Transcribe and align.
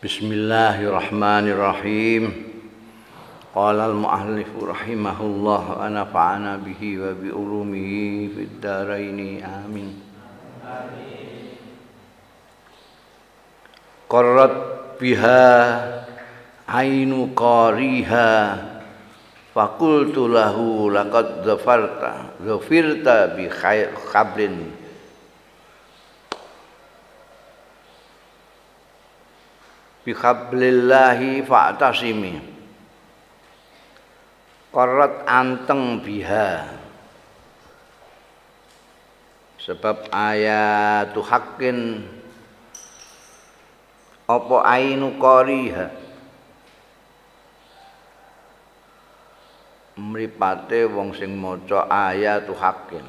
Bismillahirrahmanirrahim. 0.00 2.32
Qala 3.52 3.92
al-muallif 3.92 4.48
rahimahullah 4.56 5.76
wa 5.76 5.84
nafa'ana 5.92 6.56
bihi 6.56 6.96
wa 6.96 7.12
bi 7.12 7.28
ulumihi 7.28 8.32
fid 8.32 8.64
dharain. 8.64 9.44
Amin. 9.44 10.00
Qarrat 14.08 14.96
biha 14.96 15.52
ainu 16.64 17.36
qariha 17.36 18.56
faqultu 19.52 20.32
lahu 20.32 20.88
laqad 20.88 21.44
zafarta 21.44 22.40
zafirta 22.40 23.36
bi 23.36 23.52
khabrin 23.52 24.64
bihablillahi 30.04 31.44
fa'tasimi. 31.44 32.34
Korat 34.70 35.26
anteng 35.26 35.98
biha. 36.00 36.78
Sebab 39.60 40.08
ayatu 40.08 41.20
hakin 41.20 42.06
Apa 44.30 44.62
ainu 44.62 45.18
qariha? 45.18 45.90
Mripate 50.00 50.86
wong 50.86 51.12
sing 51.12 51.34
maca 51.34 51.84
ayatu 51.90 52.54
hakin 52.56 53.02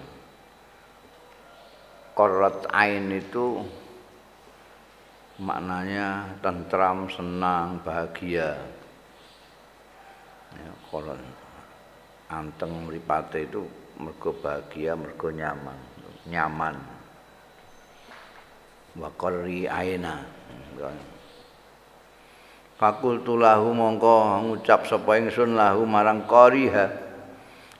Korat 2.18 2.68
ain 2.74 3.14
itu 3.16 3.64
maknanya 5.42 6.38
tentram, 6.46 7.10
senang, 7.10 7.82
bahagia. 7.82 8.62
Ya, 10.54 10.72
kalau 10.94 11.18
anteng 12.30 12.86
mripate 12.86 13.50
itu 13.50 13.66
mergo 13.98 14.38
bahagia, 14.38 14.94
mergo 14.94 15.34
nyaman, 15.34 15.80
nyaman. 16.30 16.78
Wa 18.94 19.10
qarri 19.18 19.66
aina. 19.66 20.22
Fakultu 22.78 23.38
lahu 23.38 23.74
mongko 23.74 24.46
ngucap 24.46 24.90
sapa 24.90 25.18
ingsun 25.18 25.58
lahu 25.58 25.86
marang 25.90 26.26
qariha. 26.30 27.10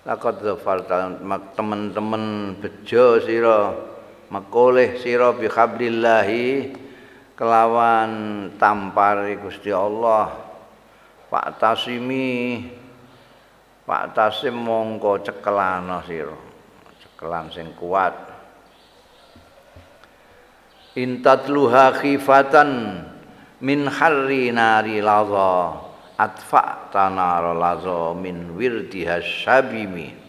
Laqad 0.02 0.42
zafarta 0.42 1.14
teman-teman 1.54 2.58
bejo 2.58 3.22
sira 3.22 3.70
makoleh 4.34 4.98
sira 4.98 5.30
bi 5.30 5.46
hablillahi 5.46 6.74
kelawan 7.36 8.12
tampar 8.56 9.26
Gusti 9.42 9.74
Allah. 9.74 10.30
Pak 11.32 11.58
Tasimi 11.58 12.60
Pak 13.82 14.14
Tasim 14.14 14.56
mongko 14.56 15.20
cekelana 15.26 16.06
sira. 16.06 16.38
Cekelan 17.02 17.50
sing 17.50 17.74
kuat. 17.76 18.14
Intatluha 20.96 21.98
khifatan 21.98 22.70
min 23.64 23.88
harri 23.88 24.52
nari 24.52 25.00
laza 25.00 25.82
atfa 26.20 26.92
tanar 26.92 27.56
laza 27.56 28.14
min 28.14 28.54
wirdiha 28.54 29.24
syabimi 29.24 30.21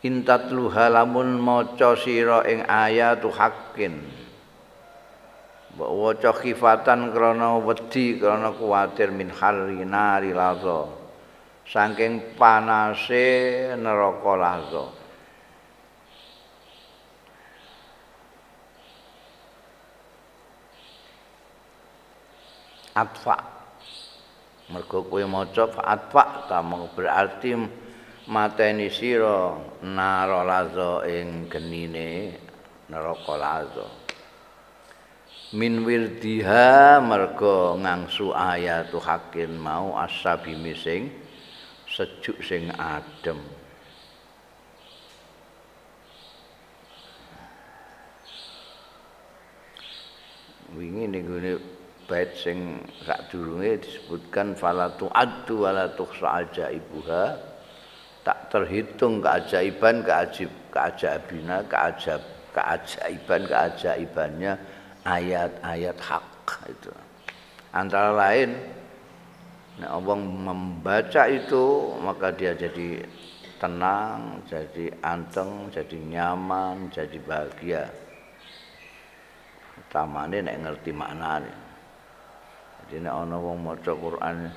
intatluha 0.00 0.88
lamun 0.88 1.36
maca 1.36 1.92
sira 1.96 2.44
ing 2.48 2.64
ayatu 2.64 3.28
mbok 5.80 5.90
waca 5.96 6.30
khifatan 6.34 7.14
krana 7.14 7.56
wedi 7.62 8.18
krana 8.18 8.52
kuwatir 8.52 9.14
min 9.14 9.30
harri 9.30 9.80
nari 9.86 10.34
laza. 10.34 10.90
Saking 11.64 12.34
panase 12.34 13.70
neraka 13.78 14.32
laza. 14.34 14.84
Atfa. 22.90 23.36
Mergo 24.74 25.06
kowe 25.06 25.22
maca 25.30 25.64
atfa 25.86 26.50
ta 26.50 26.58
berarti 26.92 27.54
mateni 28.30 28.86
sira 28.86 29.58
nara 29.82 30.46
laza 30.46 31.02
ing 31.02 31.50
genine 31.50 32.38
neraka 32.86 33.34
laza. 33.34 33.86
Min 35.50 35.82
wirdiha 35.82 37.02
merga 37.02 37.74
ngangsu 37.74 38.30
ayatu 38.30 39.02
hakin 39.02 39.58
mau 39.58 39.98
asabi 39.98 40.54
mising 40.54 41.10
sejuk 41.90 42.38
sing 42.38 42.70
adem. 42.78 43.42
Wingi 50.78 51.10
ning 51.10 51.26
gone 51.26 51.58
bait 52.06 52.30
sing 52.38 52.78
sadurunge 53.02 53.82
disebutkan 53.82 54.54
falatu 54.54 55.10
addu 55.10 55.66
wala 55.66 55.90
tuhsa 55.98 56.46
ajaibuha 56.46 57.49
tak 58.26 58.52
terhitung 58.52 59.24
keajaiban 59.24 60.04
keajib 60.04 60.50
keajabina 60.68 61.64
keajab 61.66 62.20
keajaiban 62.52 63.42
keajaibannya 63.48 64.52
ayat-ayat 65.06 65.96
hak 65.96 66.26
itu. 66.68 66.92
Antara 67.70 68.12
lain 68.12 68.52
nah 69.80 69.96
orang 69.96 70.20
membaca 70.20 71.24
itu 71.24 71.96
maka 72.04 72.28
dia 72.36 72.52
jadi 72.52 73.00
tenang 73.56 74.44
jadi 74.44 74.92
anteng 75.00 75.72
jadi 75.72 75.96
nyaman 75.96 76.92
jadi 76.92 77.16
bahagia. 77.24 77.88
Utamanya 79.80 80.44
nek 80.44 80.58
ngerti 80.68 80.90
maknanya 80.92 81.70
jadi 82.90 83.06
nek 83.06 83.14
ana 83.22 83.36
wong 83.38 83.62
maca 83.62 83.94
Quran 83.94 84.50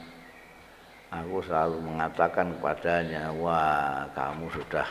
aku 1.14 1.46
selalu 1.46 1.78
mengatakan 1.78 2.58
kepadanya, 2.58 3.30
wah 3.38 4.10
kamu 4.18 4.50
sudah 4.50 4.88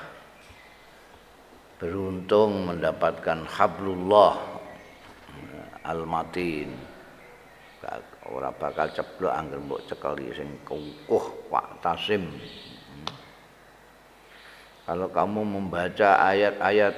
beruntung 1.82 2.70
mendapatkan 2.70 3.42
hablullah 3.50 4.38
al-matin. 5.82 6.70
Ora 8.30 8.54
bakal 8.54 8.94
ceblok 8.94 9.34
angger 9.34 9.58
mbok 9.58 9.82
cekeli 9.90 10.30
sing 10.30 10.46
kukuh 10.62 11.50
Pak 11.50 11.82
Tasim. 11.82 12.30
Kalau 14.86 15.10
kamu 15.10 15.42
membaca 15.42 16.22
ayat-ayat 16.22 16.94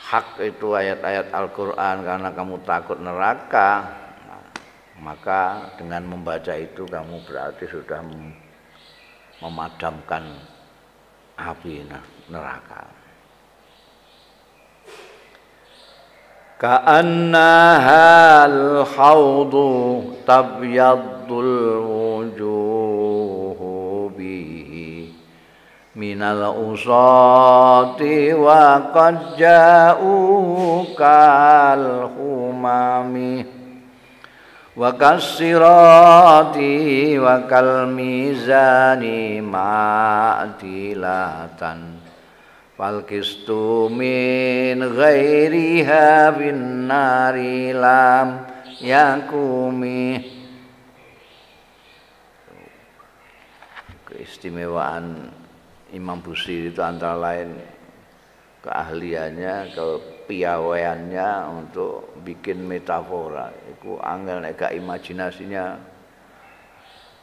hak 0.00 0.44
itu 0.44 0.76
ayat-ayat 0.76 1.32
Al-Qur'an 1.32 2.04
karena 2.04 2.28
kamu 2.36 2.60
takut 2.68 3.00
neraka, 3.00 3.99
maka 5.00 5.72
dengan 5.80 6.04
membaca 6.04 6.52
itu 6.52 6.84
kamu 6.84 7.24
berarti 7.24 7.64
sudah 7.64 8.04
memadamkan 9.40 10.24
api 11.40 11.88
neraka. 12.28 12.84
Ka'annaha 16.60 18.44
al-hawdu 18.44 20.12
tabyaddul 20.28 21.80
wujuhu 21.88 23.72
bihi 24.12 25.08
minal 25.96 26.52
usati 26.76 28.36
wa 28.36 28.92
qad 28.92 29.40
ja'u 29.40 30.12
mizani 37.92 39.44
ma'dilatan 39.44 40.80
fal 42.80 43.04
kistu 43.04 43.92
min 43.92 44.80
ghairiha 44.80 46.32
bin 46.32 46.88
nari 46.88 47.76
lam 47.76 48.40
yakumi 48.80 50.16
keistimewaan 54.08 55.28
Imam 55.92 56.24
Busiri 56.24 56.72
itu 56.72 56.80
antara 56.80 57.20
lain 57.20 57.52
keahliannya, 58.64 59.76
kepiawaiannya 60.30 61.28
untuk 61.50 62.22
bikin 62.22 62.62
metafora. 62.62 63.50
Itu 63.66 63.98
angel 63.98 64.46
nek 64.46 64.62
imajinasinya 64.70 65.74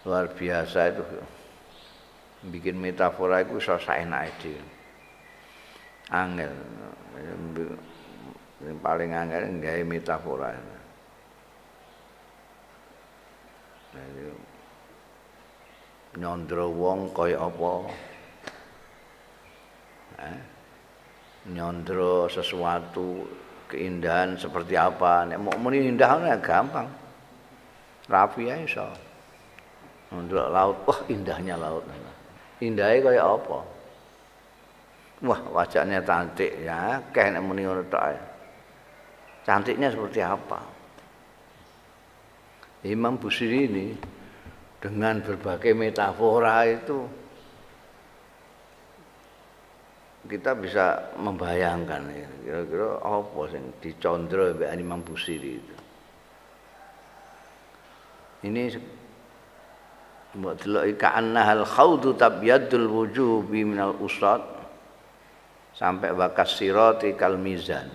luar 0.04 0.28
biasa 0.36 0.92
itu. 0.92 1.04
Bikin 2.52 2.76
metafora 2.76 3.48
itu 3.48 3.64
susah 3.64 4.04
enak 4.04 4.28
itu 4.28 4.60
angel. 6.12 6.52
Yang 8.60 8.76
paling 8.84 9.16
angel 9.16 9.56
nggak 9.56 9.88
metafora. 9.88 10.52
Nyondro 16.20 16.76
wong 16.76 17.16
kaya 17.16 17.40
apa? 17.40 17.72
Eh? 20.28 20.57
Nyondro 21.52 22.28
sesuatu 22.28 23.24
keindahan 23.72 24.36
seperti 24.40 24.76
apa. 24.76 25.28
Nek 25.28 25.40
mau 25.40 25.72
indah 25.72 26.12
ya 26.24 26.38
gampang. 26.40 26.88
Rapi 28.08 28.48
ya 28.48 28.56
iso. 28.64 28.88
Nyondro 30.12 30.48
laut 30.48 30.78
wah 30.88 31.00
indahnya 31.12 31.60
laut. 31.60 31.84
Indahnya 32.64 33.04
kaya 33.04 33.24
apa? 33.24 33.60
Wah 35.28 35.42
wajahnya 35.52 36.00
cantik 36.04 36.52
ya. 36.64 37.00
Kayak 37.12 37.38
nek 37.38 37.44
muni 37.44 37.68
ngono 37.68 37.84
cantiknya 39.48 39.88
seperti 39.88 40.20
apa? 40.20 40.60
Imam 42.84 43.16
Busiri 43.18 43.68
ini 43.68 43.88
dengan 44.78 45.20
berbagai 45.24 45.74
metafora 45.74 46.68
itu 46.68 47.27
kita 50.28 50.54
bisa 50.60 51.16
membayangkan 51.16 52.04
ya 52.12 52.30
kira-kira 52.44 53.00
apa 53.04 53.42
sing 53.52 53.64
dicondro 53.80 54.52
mbek 54.56 54.72
Imam 54.76 55.04
Busiri 55.04 55.52
itu. 55.60 55.76
Ini 58.48 58.64
mbok 60.38 60.56
deloki 60.62 60.94
ka'annahal 61.00 61.64
khawdu 61.64 62.16
tabyadul 62.16 62.88
wujubi 62.88 63.64
minal 63.64 63.96
usad 64.04 64.44
sampai 65.76 66.12
bakas 66.12 66.60
sirati 66.60 67.16
kal 67.16 67.40
mizan. 67.40 67.88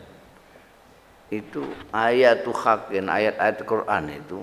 Itu 1.32 1.64
ayat 1.96 2.44
hakin 2.44 3.08
ayat-ayat 3.08 3.58
Quran 3.64 4.04
itu 4.12 4.40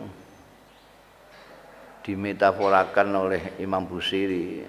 dimetaforakan 2.02 3.10
oleh 3.14 3.42
Imam 3.62 3.86
Busiri 3.86 4.66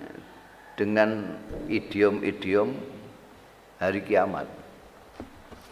dengan 0.76 1.32
idiom-idiom 1.68 2.99
hari 3.80 4.04
kiamat. 4.04 4.44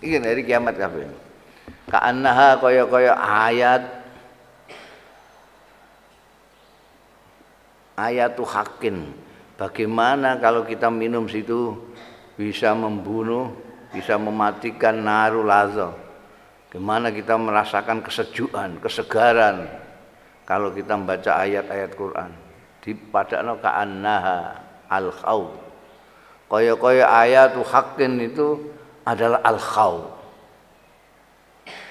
Iki 0.01 0.17
hari 0.25 0.43
kiamat 0.43 0.75
kabeh. 0.81 1.05
Ka'annaha 1.93 2.57
kaya-kaya 2.57 3.13
ayat 3.21 3.85
ayatu 8.01 8.49
hakin. 8.49 9.13
Bagaimana 9.61 10.41
kalau 10.41 10.65
kita 10.65 10.89
minum 10.89 11.29
situ 11.29 11.77
bisa 12.41 12.73
membunuh, 12.73 13.53
bisa 13.93 14.17
mematikan 14.17 14.97
naru 14.97 15.45
lazo. 15.45 15.93
Gimana 16.73 17.13
kita 17.13 17.37
merasakan 17.37 18.05
kesejukan, 18.05 18.81
kesegaran 18.81 19.69
kalau 20.49 20.73
kita 20.73 20.97
membaca 20.97 21.45
ayat-ayat 21.45 21.93
Quran. 21.97 22.31
Di 22.81 22.95
padakno 22.95 23.61
ka'annaha 23.61 24.39
al-khawf 24.89 25.68
Kaya-kaya 26.49 27.05
ayat 27.05 27.53
hakin 27.61 28.25
itu 28.25 28.73
adalah 29.05 29.45
al-khaw. 29.45 30.17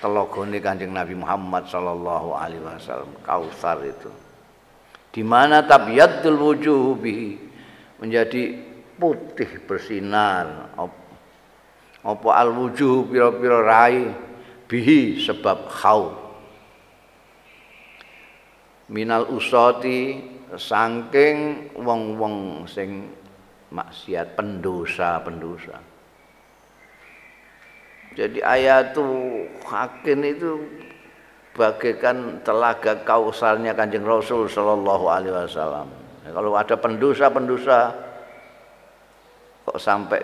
Telogone 0.02 0.58
Kanjeng 0.58 0.94
Nabi 0.94 1.14
Muhammad 1.14 1.70
sallallahu 1.70 2.34
alaihi 2.34 2.62
wasallam, 2.62 3.14
Kausar 3.22 3.82
itu. 3.86 4.10
Di 5.14 5.22
mana 5.26 5.66
tabiyatul 5.66 6.38
wujuh 6.38 6.98
bihi 6.98 7.38
menjadi 8.02 8.58
putih 8.98 9.62
bersinar. 9.66 10.74
Apa 12.02 12.30
al 12.34 12.54
wujuh 12.54 13.10
pira-pira 13.10 13.62
rai 13.62 14.10
bihi 14.70 15.22
sebab 15.22 15.70
khaw. 15.70 16.14
Minal 18.90 19.30
usati 19.34 20.22
saking 20.58 21.70
wong-wong 21.76 22.70
sing 22.70 23.10
maksiat 23.72 24.40
pendosa-pendosa. 24.40 25.78
Jadi 28.18 28.42
ayat 28.42 28.98
itu 28.98 29.06
hakim 29.68 30.20
itu 30.26 30.52
bagaikan 31.54 32.42
telaga 32.42 32.98
kausalnya 33.06 33.78
kanjeng 33.78 34.06
Rasul 34.06 34.50
Shallallahu 34.50 35.06
Alaihi 35.06 35.34
Wasallam. 35.34 35.90
Kalau 36.28 36.52
ada 36.58 36.76
pendosa-pendosa 36.78 37.80
kok 39.68 39.80
sampai 39.80 40.22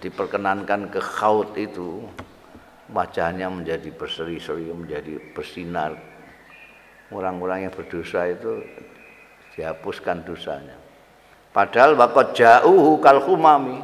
diperkenankan 0.00 0.88
ke 0.88 1.00
khaut 1.02 1.52
itu 1.60 2.08
wajahnya 2.90 3.46
menjadi 3.52 3.92
berseri-seri, 3.94 4.72
menjadi 4.72 5.20
bersinar. 5.36 5.94
Orang-orang 7.10 7.66
yang 7.66 7.74
berdosa 7.74 8.30
itu 8.30 8.62
dihapuskan 9.58 10.22
dosanya. 10.22 10.89
Padahal 11.50 11.98
wakot 11.98 12.34
jauh 12.38 12.98
kal 13.02 13.22
humami. 13.26 13.82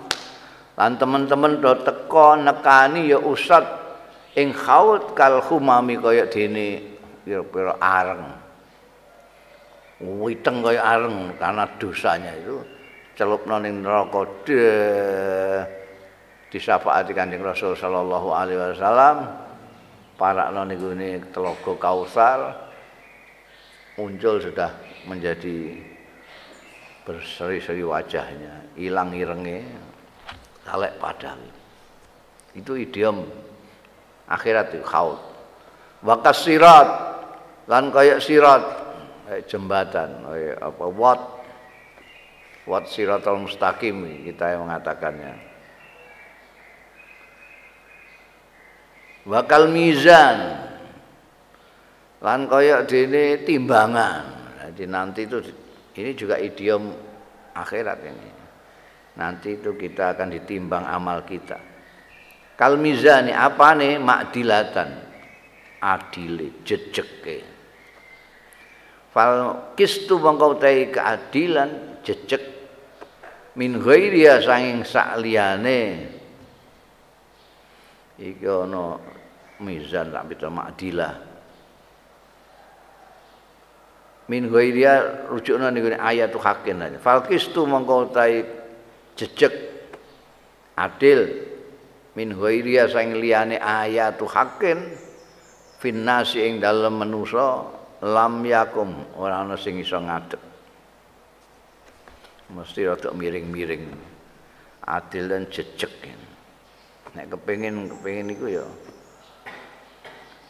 Lan 0.77 1.01
teman-teman 1.01 1.59
do 1.59 1.73
teko 1.83 2.37
nekani 2.39 3.11
ya 3.11 3.19
usat 3.19 3.65
ing 4.37 4.53
khaut 4.53 5.17
kal 5.17 5.41
humami 5.41 5.97
kaya 5.97 6.29
dene 6.29 6.85
pira-pira 7.25 7.75
areng. 7.81 8.25
Witeng 10.21 10.61
kaya 10.61 10.85
areng 10.85 11.33
karena 11.41 11.65
dosanya 11.81 12.37
itu 12.37 12.61
celupno 13.17 13.57
ning 13.57 13.81
neraka 13.81 14.29
disafaati 16.53 17.17
Kanjeng 17.17 17.41
Rasul 17.41 17.73
sallallahu 17.75 18.29
alaihi 18.31 18.61
wasallam 18.61 19.17
parakno 20.21 20.69
niku 20.69 20.93
telaga 21.33 21.73
Kausar 21.81 22.41
muncul 23.97 24.37
sudah 24.39 24.71
menjadi 25.09 25.81
berseri-seri 27.07 27.87
wajahnya, 27.87 28.75
hilang 28.75 29.15
irenge, 29.15 29.63
talek 30.67 30.99
padang. 30.99 31.39
Itu 32.51 32.75
idiom 32.75 33.23
akhirat 34.27 34.75
itu 34.75 34.83
khaut. 34.83 35.23
Wakas 36.03 36.43
sirat, 36.43 36.89
lan 37.71 37.95
kayak 37.95 38.19
sirat, 38.19 38.63
kayak 39.31 39.47
jembatan, 39.47 40.11
kayak 40.27 40.57
apa 40.59 40.85
wat, 40.91 41.21
wat 42.67 42.85
siratul 42.91 43.47
mustaqim 43.47 44.27
kita 44.27 44.59
yang 44.59 44.67
mengatakannya. 44.67 45.35
Wakal 49.27 49.71
mizan, 49.71 50.39
lan 52.19 52.41
kayak 52.51 52.91
dini 52.91 53.47
timbangan. 53.47 54.23
Jadi 54.71 54.85
nanti 54.91 55.27
itu 55.27 55.39
ini 55.97 56.13
juga 56.13 56.37
idiom 56.37 56.93
akhirat 57.57 57.99
ini. 58.05 58.31
Nanti 59.17 59.57
itu 59.57 59.73
kita 59.73 60.13
akan 60.13 60.29
ditimbang 60.29 60.85
amal 60.85 61.25
kita. 61.25 61.57
Kal 62.57 62.77
mizani 62.77 63.33
apa 63.33 63.73
nih 63.77 63.97
makdilatan 63.97 64.91
adile 65.81 66.61
jejeke. 66.65 67.39
Fal 69.13 69.73
kistu 69.73 70.21
mongkau 70.21 70.61
tai 70.61 70.93
keadilan 70.93 72.01
jejek 72.05 72.57
min 73.57 73.81
ghairiya 73.81 74.45
sanging 74.45 74.85
sakliyane 74.85 76.13
iki 78.21 78.45
ana 78.45 79.01
mizan 79.65 80.13
tak 80.13 80.25
pita 80.29 80.53
makdilah 80.53 81.36
min 84.27 84.51
ghairia 84.51 85.27
rujukna 85.31 85.71
niku 85.71 85.95
ayat 85.95 86.35
hakin 86.35 86.83
aja. 86.83 86.99
Falkistu 86.99 87.63
mongko 87.67 88.11
tai 88.11 88.43
jejeg 89.15 89.55
adil. 90.75 91.47
Min 92.17 92.35
ghairia 92.35 92.91
sang 92.91 93.15
liyane 93.15 93.61
ayat 93.61 94.19
hakin 94.19 94.83
finnasi 95.79 96.43
ing 96.43 96.59
dalem 96.59 97.07
manusa 97.07 97.71
lam 98.03 98.43
yakum 98.43 98.91
ora 99.15 99.47
ana 99.47 99.55
sing 99.55 99.79
iso 99.79 100.01
ngadeg. 100.01 100.43
Mesti 102.47 102.87
rada 102.87 103.11
miring-miring 103.11 103.85
adil 104.87 105.25
dan 105.31 105.47
jejeg. 105.51 105.93
Nek 107.15 107.33
kepengin 107.33 107.89
kepengin 107.89 108.29
iku 108.35 108.47
ya 108.51 108.67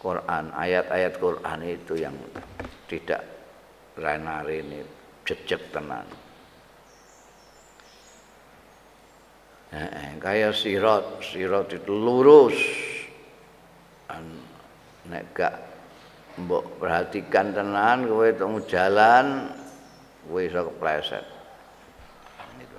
Quran 0.02 0.50
ayat-ayat 0.54 1.14
Quran 1.18 1.60
itu 1.62 1.94
yang 1.98 2.14
tidak 2.90 3.35
renare 3.96 4.60
ini 4.60 4.80
jejak 5.24 5.72
tenan. 5.72 6.06
Eh, 9.72 10.14
kaya 10.22 10.54
sirat, 10.54 11.24
sirat 11.24 11.74
itu 11.74 11.92
lurus. 11.92 12.56
Nek 15.06 15.24
gak 15.38 15.54
mbok 16.34 16.82
perhatikan 16.82 17.54
tenan 17.54 18.10
kowe 18.10 18.26
temu 18.34 18.58
jalan 18.66 19.54
kowe 20.26 20.42
iso 20.42 20.66
kepleset. 20.66 21.26
Gitu. 22.58 22.78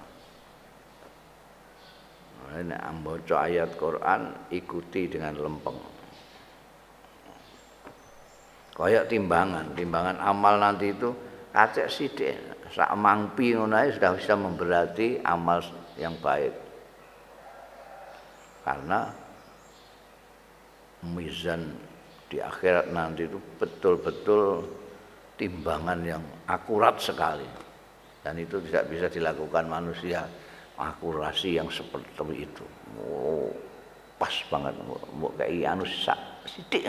Nek 2.67 2.81
ambaca 2.83 3.35
ayat 3.47 3.79
Quran 3.79 4.51
ikuti 4.51 5.07
dengan 5.07 5.39
lempeng. 5.39 5.96
Kayak 8.77 9.09
timbangan, 9.09 9.73
timbangan 9.73 10.21
amal 10.21 10.61
nanti 10.61 10.93
itu 10.93 11.09
kacek 11.49 11.89
sithik 11.89 12.37
sak 12.69 12.93
mangpi 12.93 13.57
ngono 13.57 13.79
sudah 13.89 14.11
bisa 14.13 14.37
memberati 14.37 15.17
amal 15.25 15.65
yang 15.97 16.13
baik. 16.21 16.53
Karena 18.61 19.09
mizan 21.09 21.73
di 22.27 22.37
akhirat 22.37 22.91
nanti 22.93 23.25
itu 23.25 23.39
betul-betul 23.57 24.67
timbangan 25.39 25.99
yang 26.05 26.23
akurat 26.45 27.01
sekali. 27.01 27.47
Dan 28.21 28.37
itu 28.43 28.59
tidak 28.67 28.91
bisa 28.91 29.07
dilakukan 29.07 29.71
manusia 29.71 30.27
akurasi 30.75 31.57
yang 31.57 31.71
seperti 31.71 32.45
itu. 32.45 32.65
Oh, 32.99 33.49
pas 34.19 34.33
banget 34.51 34.75
kayak 35.39 35.65
anu 35.73 35.87
sak 35.87 36.19
sithik 36.45 36.85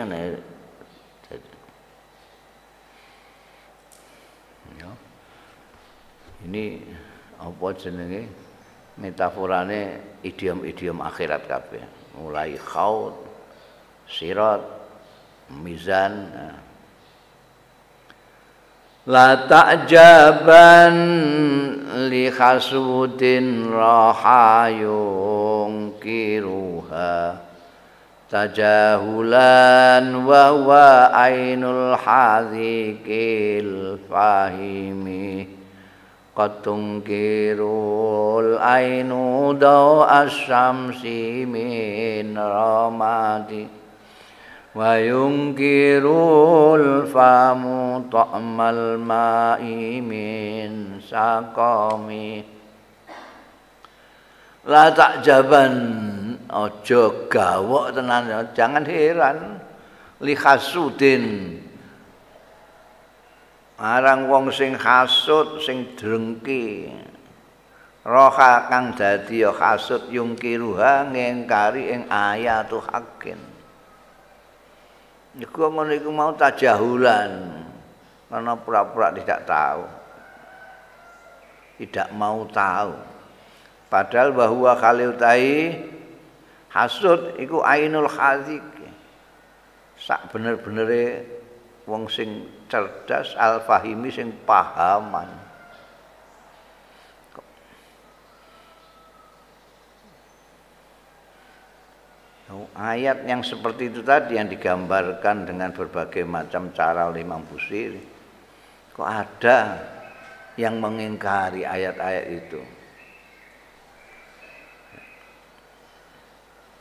Ya. 4.79 4.91
Ini 6.47 6.79
apa 7.35 7.67
jenenge 7.75 8.31
metaforane 8.95 9.99
idiom-idiom 10.23 11.03
akhirat 11.03 11.43
kabeh. 11.51 11.83
Mulai 12.15 12.55
khaut, 12.55 13.15
sirat, 14.07 14.63
mizan. 15.51 16.31
Nah. 16.31 16.55
La 19.09 19.49
ta'jaban 19.49 20.95
li 22.07 22.29
khasudin 22.29 23.73
rahayung 23.73 24.95
kiruha 25.97 27.48
tajahulan 28.29 30.21
wa 30.21 30.53
wa 30.53 31.09
ainul 31.17 31.97
hadhikil 31.97 33.97
fahimi. 34.05 35.57
Qad 36.37 36.61
tungkirul 36.63 38.61
ainu 38.61 39.57
daw 39.57 40.05
asyamsi 40.05 41.49
min 41.49 42.37
ramadi. 42.37 43.65
Wa 44.77 45.01
yungkirul 45.01 47.09
famu 47.09 48.05
ta'mal 48.13 49.01
ma'i 49.01 50.05
min 50.05 51.01
saqami. 51.01 52.45
La 54.69 54.93
takjaban 54.93 56.28
aja 56.49 57.29
gawok 57.29 57.95
tenan 57.95 58.27
jangan 58.57 58.83
heran. 58.83 59.61
Li 60.19 60.35
hasudin 60.35 61.55
arang 63.79 64.27
wong 64.27 64.51
sing 64.51 64.75
hasud 64.75 65.63
sing 65.63 65.95
drengki. 65.95 66.91
Roha 68.03 68.67
kang 68.67 68.97
dadi 68.97 69.45
ya 69.45 69.55
hasud 69.55 70.11
yungkiruha 70.11 71.13
ngengkari 71.13 71.93
ing 71.93 72.01
ayatu 72.11 72.83
hakin 72.83 73.59
niku 75.39 75.71
ngono 75.71 75.95
iku 75.95 76.09
mau 76.11 76.35
tajahulan. 76.35 77.31
Karena 78.29 78.53
pura-pura 78.53 79.09
tidak 79.09 79.41
tahu. 79.49 79.83
Tidak 81.81 82.07
mau 82.13 82.45
tahu. 82.45 82.93
Padahal 83.89 84.29
bahwa 84.35 84.71
khalil 84.77 85.17
tai 85.17 85.81
hasud 86.69 87.35
iku 87.41 87.61
ainul 87.65 88.09
hazik 88.09 88.63
sak 89.99 90.31
bener-benere 90.31 91.27
wong 91.83 92.07
sing 92.07 92.47
cerdas 92.71 93.35
al 93.35 93.61
fahimi 93.65 94.07
sing 94.13 94.31
pahaman. 94.47 95.27
Ayat 102.79 103.27
yang 103.27 103.43
seperti 103.43 103.91
itu 103.91 103.99
tadi 103.99 104.39
yang 104.39 104.47
digambarkan 104.47 105.43
dengan 105.43 105.75
berbagai 105.75 106.23
macam 106.23 106.71
cara 106.71 107.11
oleh 107.11 107.27
Imam 107.27 107.43
Busiri. 107.43 107.99
Kok 108.95 109.03
ada 109.03 109.83
yang 110.55 110.79
mengingkari 110.79 111.67
ayat-ayat 111.67 112.25
itu 112.31 112.63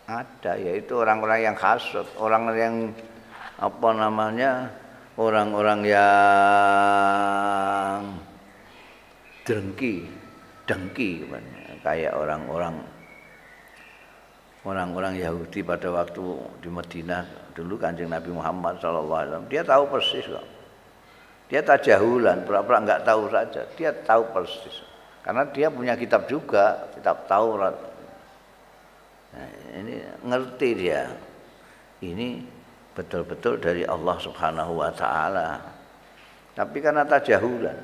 ada 0.08 0.56
yaitu 0.56 0.96
orang-orang 0.96 1.52
yang 1.52 1.56
hasut 1.60 2.08
orang 2.16 2.48
yang 2.56 2.96
apa 3.60 3.88
namanya 3.92 4.72
orang-orang 5.20 5.84
yang 5.84 6.08
dengki 9.44 10.08
dengki 10.64 11.28
kayak 11.84 12.16
orang-orang 12.16 12.80
orang-orang 14.64 15.20
Yahudi 15.20 15.60
pada 15.60 15.92
waktu 15.92 16.24
di 16.64 16.72
Madinah 16.72 17.52
dulu 17.52 17.76
kanjeng 17.76 18.08
Nabi 18.08 18.32
Muhammad 18.32 18.80
SAW 18.80 19.44
dia 19.52 19.60
tahu 19.60 19.92
persis 19.92 20.24
kok. 20.24 20.46
Dia 21.48 21.64
tajahulan 21.64 22.44
pura-pura 22.44 22.84
nggak 22.84 23.08
tahu 23.08 23.32
saja. 23.32 23.64
Dia 23.72 23.88
tahu 24.04 24.36
persis. 24.36 24.84
Karena 25.24 25.48
dia 25.48 25.72
punya 25.72 25.96
kitab 25.96 26.28
juga 26.28 26.92
kitab 26.92 27.24
Taurat 27.24 27.87
Nah, 29.34 29.48
ini 29.76 29.94
ngerti 30.24 30.68
dia. 30.72 31.04
Ini 32.00 32.28
betul-betul 32.96 33.60
dari 33.60 33.82
Allah 33.84 34.16
Subhanahu 34.16 34.80
wa 34.80 34.90
taala. 34.94 35.60
Tapi 36.56 36.76
karena 36.80 37.04
tajahulan. 37.04 37.78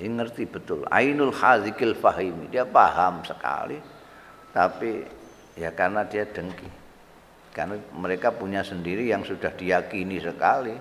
Ini 0.00 0.10
ngerti 0.16 0.44
betul. 0.48 0.84
Ainul 0.90 1.32
hazikil 1.32 1.94
fahimi. 1.96 2.48
Dia 2.50 2.64
paham 2.64 3.22
sekali. 3.22 3.78
Tapi 4.50 5.04
ya 5.56 5.70
karena 5.70 6.02
dia 6.04 6.26
dengki. 6.26 6.68
Karena 7.50 7.76
mereka 7.94 8.30
punya 8.30 8.62
sendiri 8.62 9.06
yang 9.10 9.22
sudah 9.22 9.52
diyakini 9.54 10.18
sekali. 10.22 10.74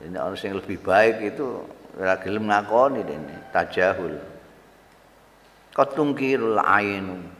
Ini 0.00 0.16
orang 0.16 0.40
yang 0.40 0.56
lebih 0.64 0.78
baik 0.80 1.16
itu 1.36 1.46
lagi 2.00 2.32
ngakoni 2.32 3.04
ini 3.04 3.36
tajahul. 3.52 4.16
Kotungkirul 5.76 6.56
ainu 6.56 7.39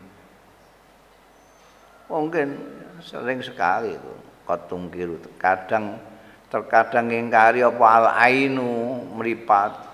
mungkin 2.10 2.58
sering 2.98 3.38
sekali 3.38 3.94
itu 3.94 4.12
kotung 4.42 4.90
kiru. 4.90 5.22
Kadang 5.38 5.96
terkadang 6.50 7.14
ingkari 7.14 7.62
apa 7.62 7.86
al 7.86 8.06
ainu 8.18 9.06
meripat 9.14 9.86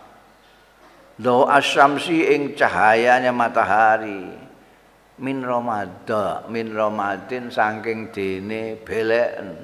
do 1.20 1.44
asyamsi 1.44 2.32
ing 2.32 2.56
cahayanya 2.56 3.30
matahari. 3.30 4.49
Min 5.16 5.40
romada 5.40 6.44
min 6.52 6.73
romadin 6.76 7.49
saking 7.49 8.12
dene 8.12 8.76
beleken. 8.80 9.56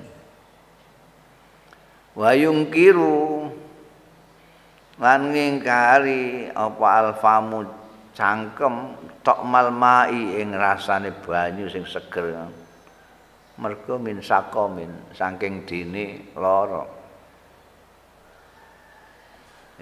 Wayung 2.17 2.73
kiru 2.73 3.53
lan 4.97 5.33
ngingkari 5.33 6.53
apa 6.53 6.85
alfamu 7.05 7.82
cangkem 8.13 8.97
tok 9.25 9.45
malmai 9.45 10.41
ing 10.41 10.53
rasane 10.57 11.13
banyu 11.25 11.69
sing 11.69 11.85
seger. 11.85 12.49
Mergo 13.61 14.01
min 14.01 14.25
sakomin 14.25 15.13
saking 15.13 15.69
dini 15.69 16.33
loro 16.37 17.03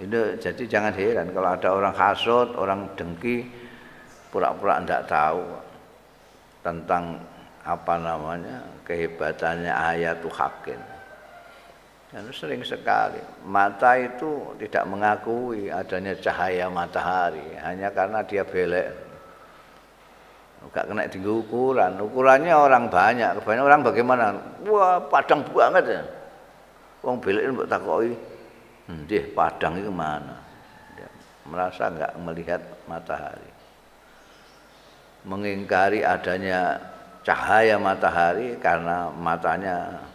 itu 0.01 0.21
jadi 0.41 0.63
jangan 0.65 0.93
heran 0.97 1.29
kalau 1.29 1.49
ada 1.53 1.69
orang 1.77 1.93
hasut 1.93 2.49
orang 2.57 2.89
dengki 2.97 3.45
pura-pura 4.33 4.81
tidak 4.81 5.05
tahu 5.05 5.45
tentang 6.65 7.21
apa 7.61 7.95
namanya 8.01 8.65
kehebatannya 8.81 9.69
ayat 9.69 10.25
hakin 10.25 10.81
dan 12.11 12.27
sering 12.35 12.59
sekali 12.59 13.23
mata 13.47 13.95
itu 13.95 14.51
tidak 14.59 14.83
mengakui 14.83 15.71
adanya 15.71 16.11
cahaya 16.19 16.67
matahari 16.67 17.55
hanya 17.63 17.87
karena 17.95 18.19
dia 18.27 18.43
belek. 18.43 18.91
Enggak 20.61 20.85
kena 20.85 21.09
di 21.09 21.17
ukuran. 21.25 21.97
Ukurannya 21.97 22.53
orang 22.53 22.85
banyak. 22.85 23.41
Kebanyakan 23.41 23.65
orang 23.65 23.81
bagaimana? 23.81 24.25
Wah, 24.69 25.01
padang 25.09 25.41
banget 25.49 25.85
ya. 25.89 26.01
Wong 27.01 27.17
belek 27.17 27.49
mbok 27.49 27.65
takoki, 27.65 28.13
"Ndih, 28.85 29.33
padang 29.33 29.81
itu 29.81 29.89
mana?" 29.89 30.37
Dia 30.93 31.09
merasa 31.49 31.89
enggak 31.89 32.13
melihat 32.21 32.61
matahari. 32.85 33.49
Mengingkari 35.25 36.05
adanya 36.05 36.77
cahaya 37.25 37.81
matahari 37.81 38.53
karena 38.61 39.09
matanya 39.09 40.05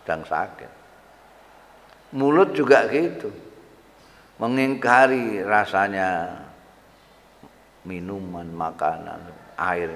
sedang 0.00 0.24
sakit. 0.24 0.71
Mulut 2.12 2.52
juga 2.52 2.84
gitu. 2.92 3.32
Mengingkari 4.36 5.40
rasanya 5.40 6.40
minuman, 7.88 8.48
makanan, 8.52 9.20
air. 9.56 9.90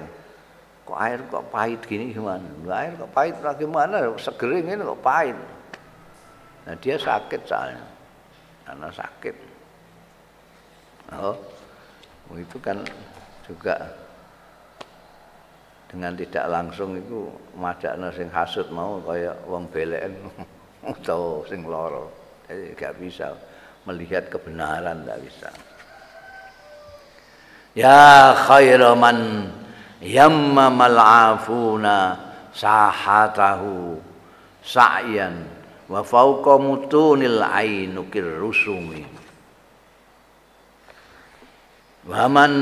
Kok 0.87 0.97
air 0.97 1.19
kok 1.27 1.45
pahit 1.51 1.81
gini 1.83 2.15
gimana? 2.15 2.47
Air 2.73 2.95
kok 2.95 3.11
pahit 3.11 3.35
bagaimana? 3.43 4.07
Segering 4.17 4.65
ini 4.65 4.81
kok 4.81 5.03
pahit. 5.03 5.37
Nah 6.67 6.75
dia 6.79 6.95
sakit 6.99 7.41
soalnya, 7.47 7.83
karena 8.67 8.87
sakit. 8.91 9.35
Oh, 11.15 11.39
itu 12.35 12.59
kan 12.59 12.83
juga 13.47 13.79
dengan 15.87 16.11
tidak 16.19 16.45
langsung 16.51 16.99
itu 16.99 17.31
majakno 17.55 18.11
sing 18.11 18.27
hasud 18.27 18.67
mau 18.75 18.99
kaya 19.07 19.31
wong 19.47 19.71
beleken 19.71 20.11
atau 20.87 21.43
sing 21.47 21.67
loro. 21.67 22.11
Jadi 22.47 22.71
gak 22.79 22.95
bisa 22.95 23.35
melihat 23.83 24.31
kebenaran 24.31 25.03
tidak 25.03 25.19
bisa. 25.27 25.49
Ya 27.75 28.33
khairaman 28.47 29.51
yammamal 30.01 30.97
afuna 30.97 32.17
sahatahu 32.55 33.99
sa'yan 34.63 35.45
wa 35.91 36.01
fauqa 36.01 36.57
mutunil 36.57 37.43
ainukir 37.43 38.25
rusumi 38.41 39.05
Waman 42.07 42.53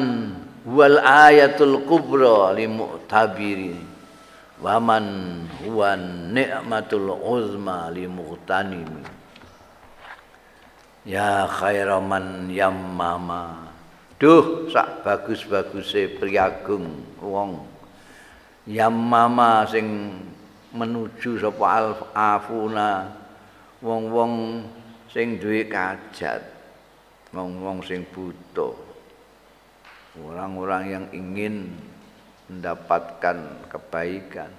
wal 0.66 0.98
ayatul 1.06 1.86
kubra 1.86 2.50
li 2.58 2.66
mu'tabiri 2.66 3.95
Waman 4.66 5.46
huwa 5.62 5.94
ni'matul 6.34 7.14
uzma 7.14 7.94
li 7.94 8.10
mughtanimi 8.10 9.06
Ya 11.06 11.46
khairaman 11.46 12.50
yammama. 12.50 13.70
Duh 14.18 14.66
sak 14.74 15.06
bagus-baguse 15.06 16.18
priagung 16.18 16.98
wong. 17.22 17.62
Yammama 18.66 19.70
sing 19.70 20.18
menuju 20.74 21.38
sapa 21.38 21.94
afuna. 22.18 23.06
Wong-wong 23.86 24.66
sing 25.14 25.38
duwe 25.38 25.70
kajat. 25.70 26.42
Wong-wong 27.38 27.86
sing 27.86 28.02
butuh. 28.10 28.74
Orang-orang 30.18 30.84
yang 30.90 31.06
ingin 31.14 31.70
mendapatkan 32.50 33.38
kebaikan. 33.70 34.52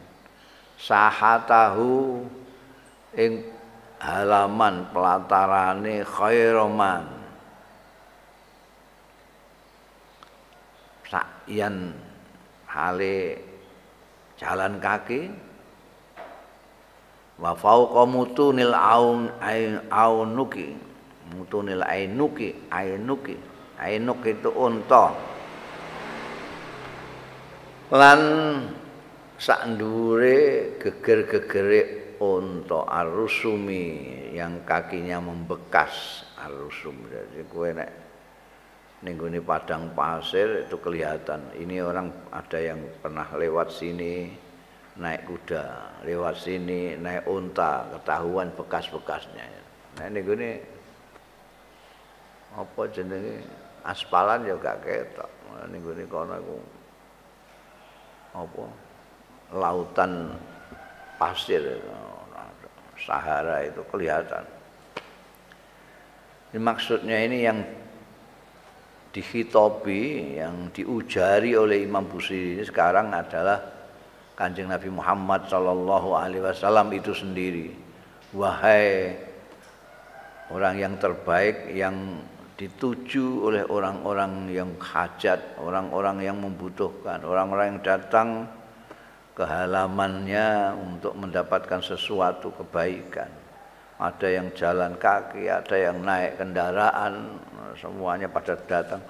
Sahatahu 0.77 2.21
ing 3.17 3.47
halaman 4.03 4.91
pelatarane 4.93 6.05
khairoman. 6.05 7.05
Sakyan 11.07 11.95
hale 12.67 13.41
jalan 14.37 14.83
kaki. 14.83 15.31
Wa 17.41 17.53
fauqa 17.57 18.05
mutunil 18.05 18.75
aun 18.75 19.33
aunuki. 19.89 20.77
Mutunil 21.33 21.83
ainuki 21.87 22.69
ainuki. 22.69 23.37
Ainuk 23.77 24.25
itu 24.25 24.49
unta 24.57 25.36
lan 27.95 28.21
sak 29.39 29.77
ndure 29.77 30.75
geger-gegere 30.83 32.17
unta 32.19 32.83
arusumi 32.83 33.87
yang 34.35 34.67
kakinya 34.67 35.23
membekas 35.23 36.27
arusum 36.43 36.97
jadi 37.07 37.47
kowe 37.47 37.71
nek 37.71 37.91
ning 39.07 39.15
padang 39.45 39.95
pasir 39.95 40.67
itu 40.67 40.81
kelihatan 40.83 41.53
ini 41.55 41.79
orang 41.79 42.11
ada 42.35 42.59
yang 42.59 42.81
pernah 42.99 43.29
lewat 43.39 43.71
sini 43.71 44.35
naik 44.97 45.29
kuda 45.29 45.65
lewat 46.03 46.43
sini 46.43 46.97
naik 46.97 47.29
unta 47.29 47.85
ketahuan 47.93 48.49
bekas-bekasnya. 48.57 49.45
Nah 50.01 50.09
ning 50.09 50.25
apa 52.57 52.83
jenenge? 52.89 53.45
Aspalan 53.87 54.49
ya 54.49 54.57
gak 54.59 54.83
ketok. 54.83 55.31
Ning 55.69 55.85
kono 56.09 56.35
iku 56.41 56.57
apa 58.37 58.65
lautan 59.57 60.37
pasir 61.17 61.81
Sahara 62.97 63.61
itu 63.61 63.85
kelihatan. 63.93 64.45
Ini 66.53 66.61
maksudnya 66.61 67.21
ini 67.21 67.45
yang 67.45 67.61
dihitobi, 69.13 70.37
yang 70.41 70.73
diujari 70.73 71.53
oleh 71.53 71.85
Imam 71.85 72.09
Busiri 72.09 72.65
sekarang 72.65 73.13
adalah 73.13 73.61
Kanjeng 74.33 74.73
Nabi 74.73 74.89
Muhammad 74.93 75.49
Shallallahu 75.49 76.17
Alaihi 76.17 76.45
Wasallam 76.45 76.89
itu 76.97 77.13
sendiri. 77.13 77.73
Wahai 78.33 79.17
orang 80.53 80.77
yang 80.81 80.95
terbaik 80.97 81.73
yang 81.73 82.21
dituju 82.57 83.45
oleh 83.53 83.65
orang-orang 83.69 84.49
yang 84.49 84.73
hajat, 84.81 85.61
orang-orang 85.61 86.25
yang 86.25 86.41
membutuhkan, 86.41 87.21
orang-orang 87.21 87.77
yang 87.77 87.83
datang 87.85 88.29
ke 89.37 89.45
halamannya 89.45 90.73
untuk 90.81 91.13
mendapatkan 91.13 91.85
sesuatu 91.85 92.49
kebaikan. 92.57 93.29
Ada 94.01 94.41
yang 94.41 94.49
jalan 94.57 94.97
kaki, 94.97 95.49
ada 95.53 95.77
yang 95.77 96.01
naik 96.01 96.41
kendaraan, 96.41 97.37
semuanya 97.77 98.29
pada 98.33 98.57
datang. 98.57 99.05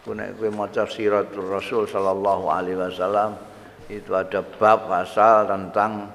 Kuna 0.00 0.32
kue 0.32 0.48
maca 0.48 0.88
siratul 0.88 1.52
Rasul 1.52 1.84
sallallahu 1.84 2.48
alaihi 2.48 2.80
wasallam 2.80 3.36
itu 3.92 4.16
ada 4.16 4.40
bab 4.40 4.88
pasal 4.88 5.44
tentang 5.44 6.08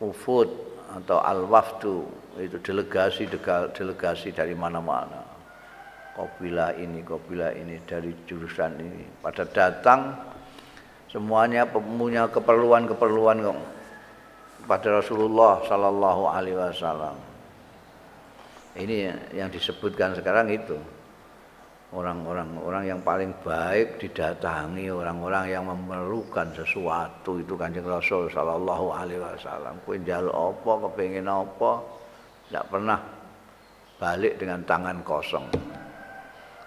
ufud 0.00 0.48
atau 0.88 1.20
al-wafdu 1.20 2.23
itu 2.40 2.58
delegasi 2.58 3.30
delegasi 3.74 4.34
dari 4.34 4.54
mana-mana. 4.56 5.22
Kabilah 6.14 6.78
ini 6.78 7.02
kabilah 7.02 7.50
ini 7.54 7.82
dari 7.82 8.14
jurusan 8.26 8.78
ini. 8.78 9.02
Pada 9.18 9.42
datang 9.46 10.14
semuanya 11.10 11.66
punya 11.66 12.30
keperluan-keperluan 12.30 13.42
pada 14.66 14.88
Rasulullah 15.02 15.62
Sallallahu 15.66 16.22
Alaihi 16.30 16.58
Wasallam. 16.58 17.16
Ini 18.74 18.96
yang 19.34 19.50
disebutkan 19.50 20.18
sekarang 20.18 20.50
itu. 20.50 20.78
Orang-orang 21.94 22.58
orang 22.58 22.84
yang 22.90 23.00
paling 23.06 23.30
baik 23.46 24.02
didatangi 24.02 24.90
orang-orang 24.90 25.46
yang 25.46 25.62
memerlukan 25.70 26.50
sesuatu 26.50 27.38
itu 27.38 27.54
kanjeng 27.54 27.86
Rasul 27.86 28.26
Sallallahu 28.34 28.90
Alaihi 28.90 29.22
Wasallam. 29.22 29.78
Kue 29.86 30.02
jalo 30.02 30.34
apa 30.50 30.90
kepengen 30.90 31.30
apa 31.30 32.02
tidak 32.48 32.64
pernah 32.68 32.98
balik 33.98 34.36
dengan 34.36 34.60
tangan 34.66 35.00
kosong. 35.06 35.46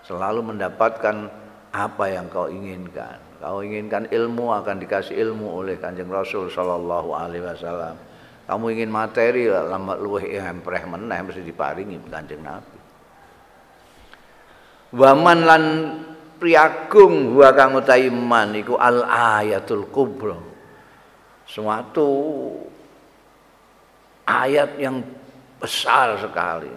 Selalu 0.07 0.55
mendapatkan 0.55 1.15
apa 1.75 2.05
yang 2.07 2.31
kau 2.31 2.47
inginkan. 2.47 3.19
Kau 3.37 3.61
inginkan 3.61 4.09
ilmu 4.09 4.49
akan 4.55 4.81
dikasih 4.81 5.13
ilmu 5.13 5.61
oleh 5.61 5.77
Kanjeng 5.77 6.09
Rasul 6.09 6.49
sallallahu 6.49 7.13
alaihi 7.13 7.45
wasallam. 7.45 7.95
Kamu 8.47 8.65
ingin 8.71 8.89
materi 8.89 9.51
lama 9.51 9.99
luweh 9.99 10.39
empreh 10.39 10.87
meneh 10.87 11.19
mesti 11.19 11.43
diparingi 11.43 11.99
Kanjeng 12.07 12.41
Nabi. 12.41 12.77
Waman 14.95 15.39
lan 15.43 15.63
priagung 16.39 17.35
wa 17.35 17.51
kang 17.51 17.75
iman 17.83 18.49
iku 18.55 18.79
al 18.79 19.03
ayatul 19.03 19.91
kubra. 19.91 20.39
Suatu 21.43 22.07
ayat 24.23 24.79
yang 24.79 25.03
besar 25.57 26.17
sekali. 26.21 26.71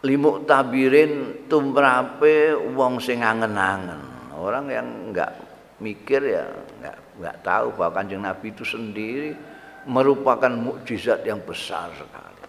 Limuk 0.00 0.48
tabirin 0.48 1.44
tumrape 1.44 2.56
wong 2.72 3.02
sing 3.04 3.20
angen-angen. 3.20 4.00
Orang 4.32 4.72
yang 4.72 5.12
enggak 5.12 5.36
mikir 5.76 6.24
ya 6.24 6.48
enggak 6.80 6.96
enggak 7.20 7.36
tahu 7.44 7.66
bahwa 7.76 8.00
Kanjeng 8.00 8.24
Nabi 8.24 8.48
itu 8.48 8.64
sendiri 8.64 9.36
merupakan 9.84 10.48
mukjizat 10.48 11.20
yang 11.28 11.44
besar 11.44 11.92
sekali. 11.92 12.44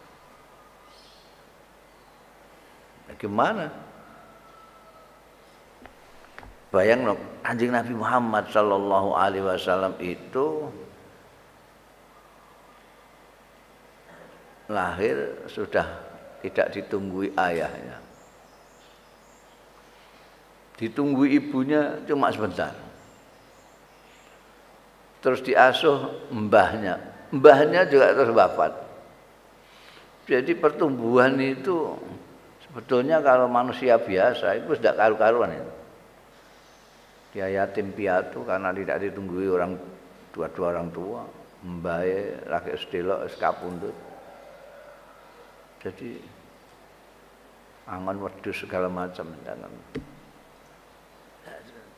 Nah, 3.12 3.16
gimana? 3.20 3.66
Bayang 6.72 7.20
Kanjeng 7.44 7.76
Nabi 7.76 7.92
Muhammad 7.92 8.48
Sallallahu 8.48 9.12
Alaihi 9.12 9.44
Wasallam 9.44 9.92
itu 10.00 10.72
lahir 14.70 15.48
sudah 15.50 15.88
tidak 16.42 16.74
ditunggui 16.74 17.34
ayahnya. 17.38 18.02
Ditunggu 20.82 21.30
ibunya 21.30 22.02
cuma 22.10 22.34
sebentar. 22.34 22.74
Terus 25.22 25.46
diasuh 25.46 26.30
mbahnya. 26.34 26.98
Mbahnya 27.30 27.86
juga 27.86 28.18
terus 28.18 28.34
wafat. 28.34 28.74
Jadi 30.26 30.58
pertumbuhan 30.58 31.38
itu 31.38 31.94
sebetulnya 32.66 33.22
kalau 33.22 33.46
manusia 33.46 34.02
biasa 34.02 34.58
itu 34.58 34.74
sudah 34.74 34.98
karu-karuan 34.98 35.54
itu. 35.54 35.72
Dia 37.38 37.48
yatim 37.62 37.94
piatu 37.94 38.42
karena 38.44 38.74
tidak 38.74 39.06
ditunggui 39.06 39.48
orang 39.48 39.78
dua-dua 40.34 40.66
orang 40.74 40.90
tua. 40.90 41.22
mbae 41.62 42.50
rakyat 42.50 42.78
sedelok 42.82 43.30
wis 43.30 43.38
kapundhut 43.38 43.94
jadi 45.82 46.22
angon 47.90 48.22
wedhus 48.22 48.62
segala 48.62 48.86
macam 48.86 49.34
jangan. 49.42 49.74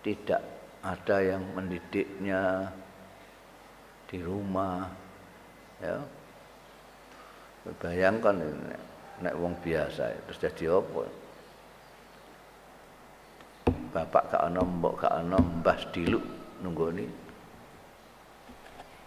Tidak 0.03 0.41
ada 0.83 1.17
yang 1.19 1.43
mendidiknya 1.51 2.71
di 4.07 4.23
rumah 4.23 4.87
ya. 5.83 5.99
Bayangkan 7.79 8.35
nek, 8.39 8.81
nek 9.23 9.35
wong 9.39 9.55
biasa 9.59 10.15
terus 10.27 10.39
jadi 10.39 10.79
apa? 10.79 11.03
Bapak 13.93 14.23
gak 14.33 14.43
ana 14.47 14.61
mbok 14.63 15.05
gak 15.05 15.13
ana 15.15 15.37
mbah 15.39 15.79
diluk 15.91 16.23
nunggoni. 16.63 17.07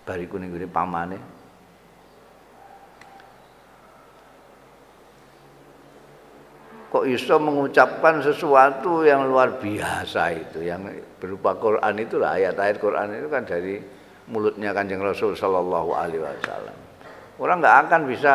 Bariku 0.04 0.36
ning 0.38 0.52
pamane 0.70 1.35
kok 6.92 7.04
iso 7.04 7.36
mengucapkan 7.38 8.22
sesuatu 8.22 9.02
yang 9.02 9.26
luar 9.26 9.58
biasa 9.58 10.22
itu? 10.34 10.64
Yang 10.64 11.02
berupa 11.20 11.56
Quran 11.58 11.94
itu 12.00 12.16
lah 12.16 12.38
ayat-ayat 12.38 12.76
Quran 12.78 13.08
itu 13.16 13.28
kan 13.28 13.42
dari 13.44 13.82
mulutnya 14.30 14.74
kanjeng 14.74 15.02
Rasul 15.02 15.34
Shallallahu 15.34 15.90
Alaihi 15.94 16.22
Wasallam. 16.22 16.76
Orang 17.36 17.60
nggak 17.60 17.76
akan 17.86 18.00
bisa 18.08 18.34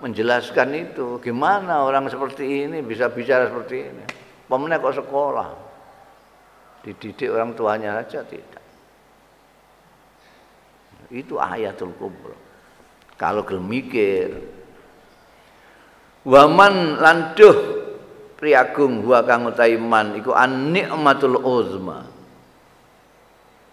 menjelaskan 0.00 0.68
itu. 0.76 1.18
Gimana 1.24 1.84
orang 1.84 2.10
seperti 2.10 2.68
ini 2.68 2.84
bisa 2.84 3.08
bicara 3.08 3.48
seperti 3.48 3.76
ini? 3.86 4.04
Pemenang 4.50 4.82
kok 4.82 5.00
sekolah? 5.00 5.48
Dididik 6.80 7.28
orang 7.28 7.52
tuanya 7.52 8.00
saja 8.00 8.24
tidak. 8.24 8.64
Itu 11.10 11.42
ayatul 11.42 11.92
kubro 11.98 12.50
kalau 13.20 13.44
gelmikir 13.44 14.32
Waman 16.20 17.00
landuh 17.00 17.56
priagung 18.36 19.04
wa 19.08 19.24
kang 19.24 19.48
utaiman 19.48 20.20
iku 20.20 20.36
an 20.36 20.72
nikmatul 20.72 21.40
uzma. 21.40 22.04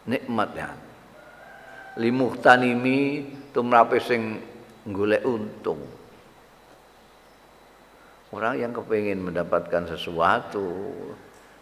Nikmat 0.08 0.50
ya. 0.56 0.72
Limuhtanimi 2.00 3.28
tumrape 3.52 4.00
sing 4.00 4.40
golek 4.88 5.28
untung. 5.28 5.84
Orang 8.32 8.60
yang 8.60 8.72
kepingin 8.76 9.24
mendapatkan 9.24 9.88
sesuatu 9.88 10.92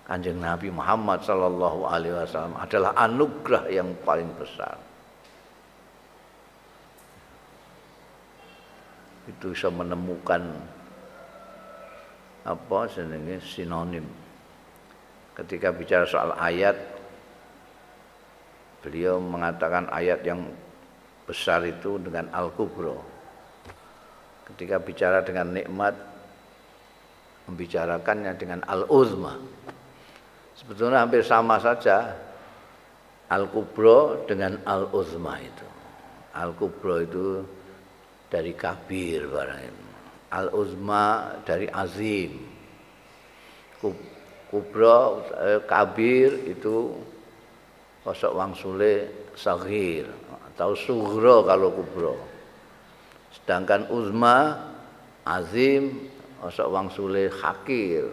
Kanjeng 0.06 0.38
Nabi 0.38 0.70
Muhammad 0.70 1.26
Sallallahu 1.26 1.90
Alaihi 1.90 2.14
Wasallam 2.14 2.62
adalah 2.62 2.94
anugerah 2.94 3.66
yang 3.74 3.90
paling 4.06 4.30
besar. 4.38 4.78
Itu 9.26 9.58
bisa 9.58 9.74
menemukan 9.74 10.46
apa 12.46 12.86
senenge 12.86 13.42
sinonim. 13.42 14.06
Ketika 15.36 15.74
bicara 15.74 16.06
soal 16.06 16.32
ayat 16.38 16.78
beliau 18.86 19.18
mengatakan 19.18 19.90
ayat 19.90 20.22
yang 20.22 20.46
besar 21.26 21.66
itu 21.66 21.98
dengan 21.98 22.30
al-kubro. 22.32 23.02
Ketika 24.46 24.78
bicara 24.78 25.26
dengan 25.26 25.58
nikmat 25.58 25.98
membicarakannya 27.50 28.38
dengan 28.38 28.62
al-uzma. 28.70 29.42
Sebetulnya 30.54 31.02
hampir 31.04 31.26
sama 31.26 31.58
saja 31.58 32.14
al-kubro 33.34 34.24
dengan 34.30 34.62
al-uzma 34.70 35.42
itu. 35.42 35.68
Al-kubro 36.38 37.02
itu 37.02 37.42
dari 38.30 38.54
kabir 38.54 39.26
barang 39.26 39.62
itu 39.66 39.85
al-uzma 40.36 41.40
dari 41.48 41.72
azim. 41.72 42.36
Kubra 44.52 44.98
eh, 45.46 45.62
kabir 45.64 46.32
itu 46.52 46.96
kosok 48.04 48.34
wangsule 48.36 48.94
sagir 49.36 50.10
atau 50.54 50.76
sughra 50.76 51.44
kalau 51.44 51.70
kubra. 51.72 52.16
Sedangkan 53.36 53.88
uzma 53.92 54.58
azim 55.24 56.10
kosok 56.40 56.68
wangsule 56.72 57.30
hakir. 57.30 58.10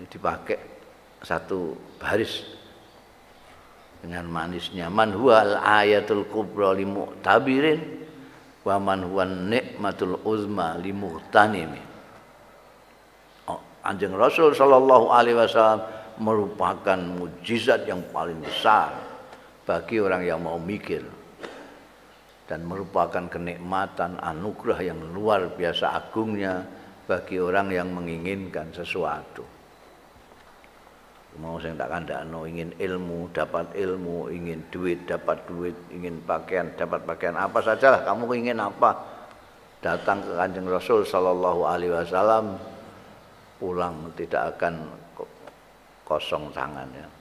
Ini 0.00 0.06
dipakai 0.08 0.58
satu 1.20 1.76
baris 2.00 2.40
dengan 4.00 4.24
manisnya. 4.32 4.88
Man 4.88 5.12
al 5.12 5.60
ayatul 5.60 6.24
kubra 6.24 6.72
limu 6.72 7.20
tabirin 7.20 7.99
wa 8.64 8.76
man 8.76 9.08
huwa 9.08 9.24
nikmatul 9.24 10.20
uzma 10.24 10.76
li 10.76 10.92
muhtanimi 10.92 11.80
oh, 13.48 13.60
Anjing 13.84 14.12
Rasul 14.12 14.52
sallallahu 14.52 15.08
alaihi 15.08 15.36
wasallam 15.38 15.80
merupakan 16.20 17.00
mujizat 17.00 17.88
yang 17.88 18.04
paling 18.12 18.36
besar 18.44 18.92
bagi 19.64 19.96
orang 20.02 20.22
yang 20.26 20.44
mau 20.44 20.60
mikir 20.60 21.00
dan 22.44 22.66
merupakan 22.66 23.30
kenikmatan 23.30 24.18
anugerah 24.18 24.82
yang 24.82 25.00
luar 25.14 25.54
biasa 25.54 25.96
agungnya 25.96 26.66
bagi 27.06 27.38
orang 27.38 27.70
yang 27.70 27.88
menginginkan 27.94 28.74
sesuatu 28.74 29.59
mau 31.38 31.62
sing 31.62 31.78
tak 31.78 31.86
kandakno 31.86 32.42
ingin 32.42 32.74
ilmu 32.74 33.30
dapat 33.30 33.70
ilmu 33.78 34.34
ingin 34.34 34.66
duit 34.74 35.06
dapat 35.06 35.46
duit 35.46 35.76
ingin 35.94 36.18
pakaian 36.26 36.74
dapat 36.74 37.06
pakaian 37.06 37.38
apa 37.38 37.62
sajalah. 37.62 38.02
Kamu 38.02 38.26
ingin 38.34 38.58
apa? 38.58 38.98
Datang 39.80 40.20
ke 40.20 40.34
kanjeng 40.36 40.66
Rasul 40.68 41.06
Sallallahu 41.06 41.64
Alaihi 41.64 41.94
Wasallam 41.94 42.58
pulang 43.56 44.12
tidak 44.16 44.56
akan 44.56 44.88
kosong 46.04 46.50
tangannya 46.50 47.20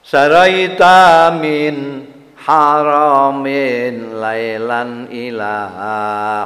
Saraita 0.00 1.30
min 1.38 2.02
haramin 2.40 4.16
lailan 4.18 5.06
ila 5.06 5.54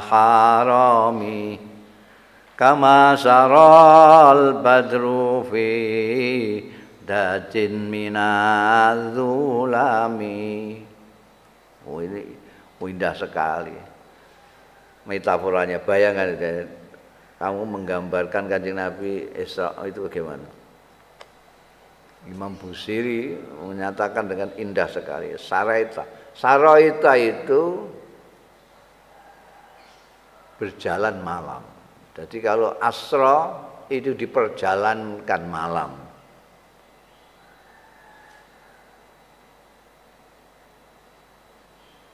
harami 0.05 1.64
kama 2.55 3.19
saral 3.19 4.63
badru 4.63 5.43
fi 5.51 5.67
datin 7.03 7.91
minadzulami. 7.91 9.35
Oh 11.85 11.99
ini 12.01 12.23
indah 12.81 13.13
sekali. 13.13 13.75
Metaforanya 15.05 15.77
bayangan 15.83 16.33
kamu 17.37 17.61
menggambarkan 17.61 18.49
kanjeng 18.49 18.79
Nabi 18.79 19.29
Isra 19.37 19.75
itu 19.85 20.09
bagaimana? 20.09 20.47
Imam 22.25 22.57
Busiri 22.57 23.37
menyatakan 23.61 24.25
dengan 24.25 24.49
indah 24.57 24.89
sekali 24.89 25.37
Saraita. 25.37 26.09
Saraita 26.33 27.13
itu 27.13 27.85
berjalan 30.57 31.21
malam 31.21 31.61
jadi 32.15 32.37
kalau 32.39 32.71
asro 32.79 33.39
itu 33.91 34.15
diperjalankan 34.15 35.41
malam. 35.51 35.91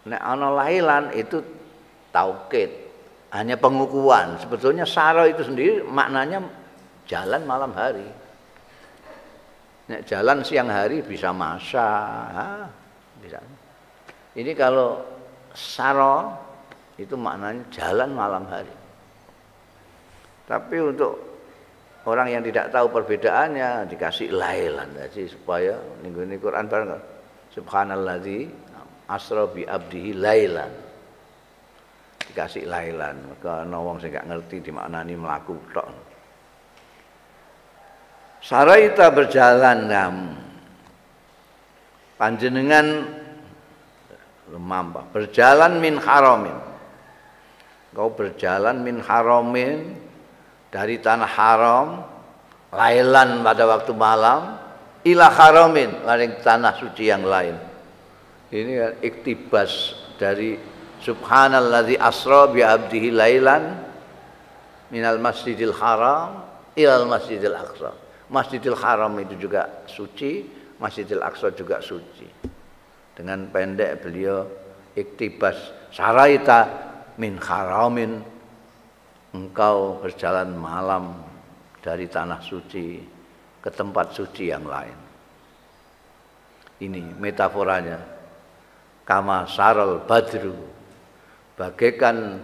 Nek 0.02 0.18
ana 0.18 0.48
lailan 0.50 1.14
itu 1.14 1.38
taukid, 2.10 2.74
hanya 3.30 3.54
pengukuhan. 3.62 4.42
Sebetulnya 4.42 4.90
saro 4.90 5.30
itu 5.30 5.46
sendiri 5.46 5.86
maknanya 5.86 6.42
jalan 7.06 7.46
malam 7.46 7.70
hari. 7.70 8.10
Nek 9.86 10.02
jalan 10.10 10.42
siang 10.42 10.74
hari 10.74 11.06
bisa 11.06 11.30
masa, 11.30 11.94
bisa. 13.22 13.38
Ini 14.34 14.50
kalau 14.58 14.98
saro 15.54 16.34
itu 16.98 17.14
maknanya 17.14 17.62
jalan 17.70 18.10
malam 18.18 18.50
hari. 18.50 18.81
Tapi 20.46 20.78
untuk 20.82 21.14
orang 22.10 22.34
yang 22.34 22.44
tidak 22.44 22.74
tahu 22.74 22.90
perbedaannya 22.90 23.86
dikasih 23.86 24.34
lailan 24.34 24.90
jadi 24.98 25.30
supaya 25.30 25.78
minggu 26.02 26.26
ini 26.26 26.36
Quran 26.42 26.66
bareng 26.66 26.98
subhanalladzi 27.54 28.40
asra 29.12 29.44
bi 29.52 29.68
abdihi 29.68 30.16
lailan. 30.16 30.72
Dikasih 32.32 32.64
lailan. 32.64 33.20
Maka 33.28 33.68
wong 33.68 34.00
sing 34.00 34.16
gak 34.16 34.24
ngerti 34.24 34.64
di 34.64 34.72
mana 34.72 35.04
ini 35.04 35.20
melaku 35.20 35.56
tok. 35.76 35.88
Saraita 38.40 39.12
berjalan 39.12 39.80
nam. 39.86 40.16
Panjenengan 42.16 42.88
lemambah. 44.48 45.12
Berjalan 45.12 45.84
min 45.84 46.00
haramin. 46.00 46.58
Kau 47.92 48.08
berjalan 48.16 48.80
min 48.80 49.04
haramin 49.04 50.00
dari 50.72 51.04
tanah 51.04 51.28
haram 51.28 51.88
lailan 52.72 53.44
pada 53.44 53.68
waktu 53.68 53.92
malam 53.92 54.56
ila 55.04 55.28
haramin 55.28 55.92
maring 56.08 56.40
tanah 56.40 56.74
suci 56.80 57.12
yang 57.12 57.28
lain. 57.28 57.60
Ini 58.52 58.72
kan 58.80 58.94
iktibas 59.04 59.96
dari 60.16 60.56
subhanalladzi 61.04 61.96
asra 62.00 62.48
bi 62.52 62.64
abdihi 62.64 63.10
lailan 63.12 63.64
minal 64.92 65.20
masjidil 65.20 65.76
haram 65.76 66.48
ilal 66.76 67.08
masjidil 67.08 67.56
aqsa. 67.56 67.92
Masjidil 68.32 68.80
haram 68.80 69.12
itu 69.20 69.36
juga 69.36 69.84
suci 69.92 70.48
masjidil 70.80 71.20
aqsa 71.20 71.52
juga 71.52 71.84
suci. 71.84 72.28
Dengan 73.12 73.52
pendek 73.52 74.08
beliau 74.08 74.48
iktibas 74.96 75.56
saraita 75.92 76.68
min 77.20 77.36
haramin 77.40 78.24
engkau 79.32 80.00
berjalan 80.04 80.52
malam 80.56 81.16
dari 81.80 82.08
tanah 82.08 82.40
suci 82.44 83.00
ke 83.62 83.70
tempat 83.72 84.12
suci 84.12 84.52
yang 84.52 84.66
lain. 84.68 84.98
Ini 86.82 87.14
metaforanya. 87.18 88.00
Kama 89.06 89.46
saral 89.50 90.06
badru. 90.06 90.56
Bagaikan 91.58 92.42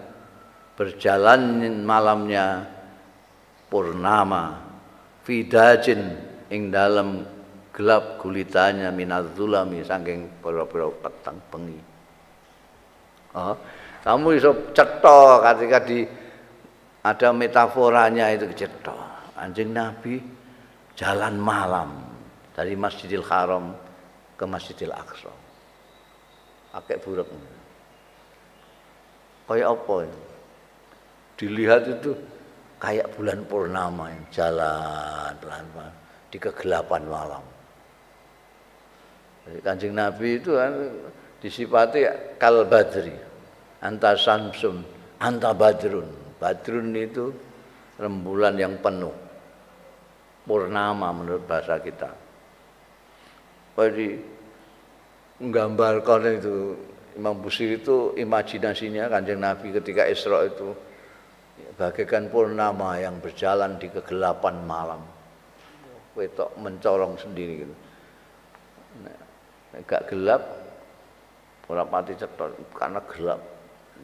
berjalan 0.78 1.66
malamnya 1.82 2.70
purnama 3.66 4.62
fidajin 5.26 6.14
ing 6.54 6.70
dalam 6.70 7.26
gelap 7.74 8.22
gulitanya 8.22 8.94
minadzulami 8.94 9.82
saking 9.82 10.42
pira-pira 10.42 10.90
petang 11.02 11.38
bengi. 11.50 11.82
Oh, 13.38 13.54
kamu 14.02 14.28
iso 14.38 14.74
cetha 14.74 15.46
ketika 15.46 15.78
di 15.86 16.06
ada 17.08 17.32
metaforanya 17.32 18.28
itu 18.36 18.52
cetha. 18.52 18.96
Anjing 19.38 19.72
Nabi 19.72 20.20
jalan 20.98 21.40
malam 21.40 22.04
dari 22.52 22.76
Masjidil 22.76 23.24
Haram 23.24 23.72
ke 24.36 24.44
Masjidil 24.44 24.92
Aqsa. 24.92 25.32
Pakai 26.74 27.00
buruk. 27.00 27.30
Kayak 29.48 29.68
apa 29.72 29.96
ini? 30.04 30.22
Dilihat 31.38 31.84
itu 31.88 32.12
kayak 32.82 33.14
bulan 33.16 33.40
purnama 33.48 34.12
yang 34.12 34.26
jalan 34.34 35.32
pelan-pelan 35.40 35.94
di 36.28 36.38
kegelapan 36.38 37.04
malam. 37.08 37.44
Jadi 39.48 39.60
kancing 39.64 39.94
Nabi 39.96 40.28
itu 40.44 40.52
kan 40.60 40.74
disipati 41.40 42.04
kal 42.36 42.68
badri, 42.68 43.16
anta 43.80 44.18
samsun, 44.20 44.84
anta 45.24 45.56
badrun. 45.56 46.10
Badrun 46.38 46.94
itu 46.94 47.34
rembulan 47.98 48.54
yang 48.58 48.78
penuh 48.78 49.14
purnama 50.48 51.12
menurut 51.12 51.44
bahasa 51.44 51.82
kita. 51.82 52.10
Jadi 53.78 54.10
menggambarkan 55.44 56.22
itu 56.40 56.56
Imam 57.18 57.38
Busiri 57.42 57.82
itu 57.82 58.14
imajinasinya 58.18 59.10
kanjeng 59.10 59.42
Nabi 59.42 59.74
ketika 59.74 60.06
Isra 60.06 60.46
itu 60.46 60.74
bagaikan 61.78 62.30
purnama 62.30 62.98
yang 62.98 63.18
berjalan 63.22 63.78
di 63.78 63.90
kegelapan 63.90 64.56
malam. 64.66 65.02
Wetok 66.18 66.58
mencorong 66.58 67.22
sendiri 67.22 67.54
gitu. 67.62 67.76
Nah, 69.06 69.18
gelap, 69.86 70.42
orang 71.70 71.90
pati 71.90 72.14
cepat 72.18 72.50
karena 72.74 73.02
gelap. 73.06 73.42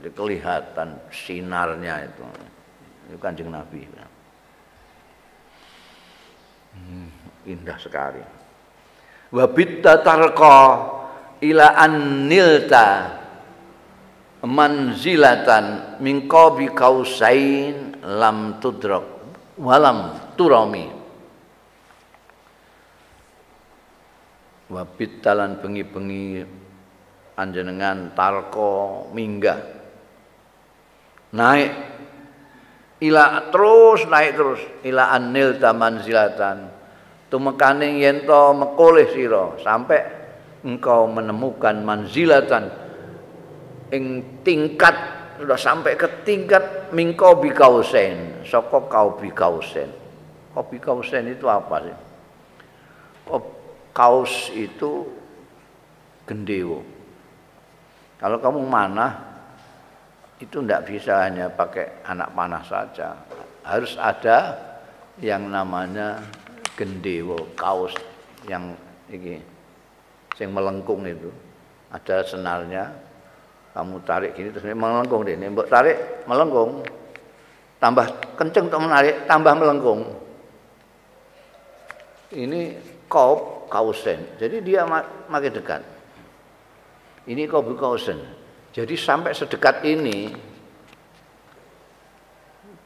Kelihatan 0.02 1.00
sinarnya 1.14 2.10
itu. 2.10 2.24
Itu 3.12 3.18
kanjeng 3.22 3.54
Nabi. 3.54 3.86
Hmm, 6.74 7.10
indah 7.46 7.78
sekali. 7.78 8.24
Wabitta 9.30 10.02
tarqa 10.02 10.60
ila 11.44 11.78
annilta 11.78 12.88
manzilatan 14.44 15.98
min 16.04 16.28
qabi 16.28 16.72
kausain 16.76 17.96
lam 18.04 18.60
tudrak 18.60 19.08
walam 19.56 20.20
turami 20.36 20.90
wabit 24.68 25.22
talan 25.22 25.62
bengi-bengi 25.62 26.44
anjenengan 27.38 28.12
tarko 28.18 29.08
minggah 29.14 29.83
naik. 31.34 31.72
Ila 33.04 33.52
terus 33.52 34.08
naik 34.08 34.32
terus. 34.38 34.62
Ila 34.88 35.12
anil 35.12 35.60
taman 35.60 36.00
zilatan. 36.06 36.72
Tumekane 37.28 37.98
yen 37.98 38.24
to 38.30 38.54
mekoleh 38.54 39.10
sira 39.10 39.58
sampai 39.60 40.00
engkau 40.64 41.10
menemukan 41.10 41.82
manzilatan 41.82 42.70
ing 43.90 44.40
tingkat 44.46 44.94
sudah 45.42 45.58
sampai 45.58 45.98
ke 45.98 46.24
tingkat 46.24 46.94
mingkau 46.94 47.42
bikausen. 47.42 48.46
Soko 48.46 48.86
kau 48.86 49.18
bikausen. 49.18 49.90
Kau 50.54 50.64
bikausen 50.70 51.34
itu 51.34 51.50
apa 51.50 51.76
sih? 51.82 51.98
Kaus 53.94 54.50
itu 54.54 55.06
gendewo. 56.26 56.82
Kalau 58.18 58.38
kamu 58.42 58.62
mana 58.66 59.33
itu 60.42 60.64
tidak 60.64 60.90
bisa 60.90 61.28
hanya 61.28 61.52
pakai 61.52 62.06
anak 62.08 62.30
panah 62.34 62.64
saja. 62.66 63.14
Harus 63.64 63.96
ada 64.00 64.58
yang 65.22 65.48
namanya 65.48 66.20
gendewo, 66.74 67.54
kaos 67.54 67.94
yang 68.50 68.74
ini, 69.14 69.38
yang 70.42 70.52
melengkung 70.52 71.06
itu. 71.06 71.30
Ada 71.94 72.26
senarnya, 72.26 72.90
kamu 73.78 74.02
tarik 74.02 74.34
gini 74.34 74.50
terus 74.50 74.66
melengkung 74.74 75.22
deh. 75.22 75.38
Ini 75.38 75.54
tarik 75.70 76.26
melengkung, 76.26 76.82
tambah 77.78 78.06
kenceng 78.34 78.68
untuk 78.74 78.82
menarik, 78.82 79.30
tambah 79.30 79.54
melengkung. 79.54 80.02
Ini 82.34 82.82
kau 83.06 83.64
kausen, 83.70 84.26
jadi 84.42 84.58
dia 84.66 84.82
makin 85.30 85.54
dekat. 85.54 85.86
Ini 87.30 87.46
kau 87.46 87.62
kausen, 87.78 88.18
jadi 88.74 88.96
sampai 88.98 89.38
sedekat 89.38 89.86
ini 89.86 90.34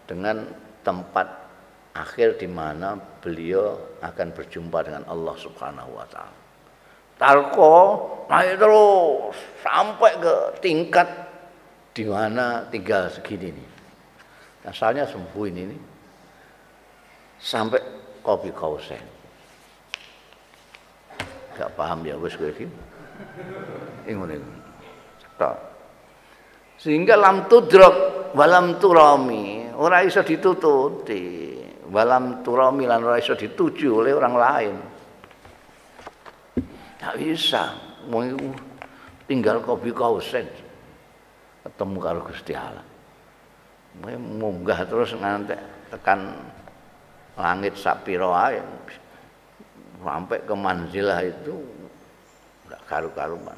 dengan 0.03 0.43
tempat 0.83 1.27
akhir 1.95 2.35
di 2.37 2.47
mana 2.51 2.99
beliau 3.23 3.97
akan 4.03 4.27
berjumpa 4.35 4.83
dengan 4.83 5.03
Allah 5.07 5.35
Subhanahu 5.39 5.95
wa 5.95 6.05
taala. 6.11 6.39
Talko 7.17 7.75
naik 8.29 8.61
terus 8.61 9.33
sampai 9.63 10.11
ke 10.21 10.35
tingkat 10.61 11.07
di 11.95 12.05
mana 12.05 12.67
tinggal 12.69 13.09
segini 13.09 13.55
nih. 13.55 13.69
Asalnya 14.67 15.07
sembuh 15.07 15.43
ini 15.49 15.63
nih. 15.65 15.81
Sampai 17.39 17.81
kopi 18.21 18.51
kausen. 18.51 19.01
Gak 21.57 21.73
paham 21.73 22.05
ya 22.05 22.19
wis 22.19 22.37
kowe 22.37 22.51
iki. 22.51 22.69
Ingun 24.05 24.37
ini. 24.37 24.49
Tak. 25.41 25.76
Sehingga 26.77 27.17
lam 27.17 27.49
tudrok 27.49 28.29
walam 28.37 28.77
turami, 28.77 29.69
ora 29.73 30.05
iso 30.05 30.21
ditututi. 30.21 31.45
Walam 31.87 32.43
turami 32.43 32.83
lan 32.83 33.01
ora 33.01 33.17
iso 33.17 33.33
dituju 33.33 34.03
oleh 34.03 34.11
orang 34.13 34.35
lain. 34.35 34.75
Tak 36.99 37.15
bisa. 37.17 37.73
Tinggal 39.27 39.59
kopi 39.59 39.91
kausen 39.91 40.47
ketemu 41.67 41.97
karo 41.99 42.19
Gusti 42.23 42.55
Allah. 42.55 42.85
munggah 44.15 44.85
terus 44.85 45.11
ngantek 45.17 45.59
tekan 45.89 46.37
langit 47.35 47.73
sapiro 47.75 48.31
ae 48.31 48.61
sampai 49.99 50.39
ke 50.45 50.55
manzilah 50.55 51.19
itu 51.25 51.57
enggak 52.67 52.81
karu-karuan. 52.87 53.57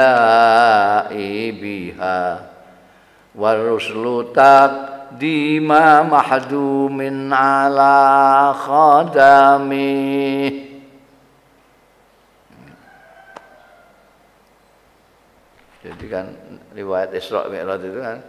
biha 1.58 2.38
wa 3.34 3.50
ruslu 3.58 4.30
taqdima 4.30 6.06
mahdumin 6.06 7.34
ala 7.34 8.54
khadami 8.54 9.90
jadi 15.82 16.04
kan 16.06 16.30
riwayat 16.78 17.10
Isra 17.18 17.50
Mi'raj 17.50 17.82
itu 17.82 17.98
kan 17.98 18.22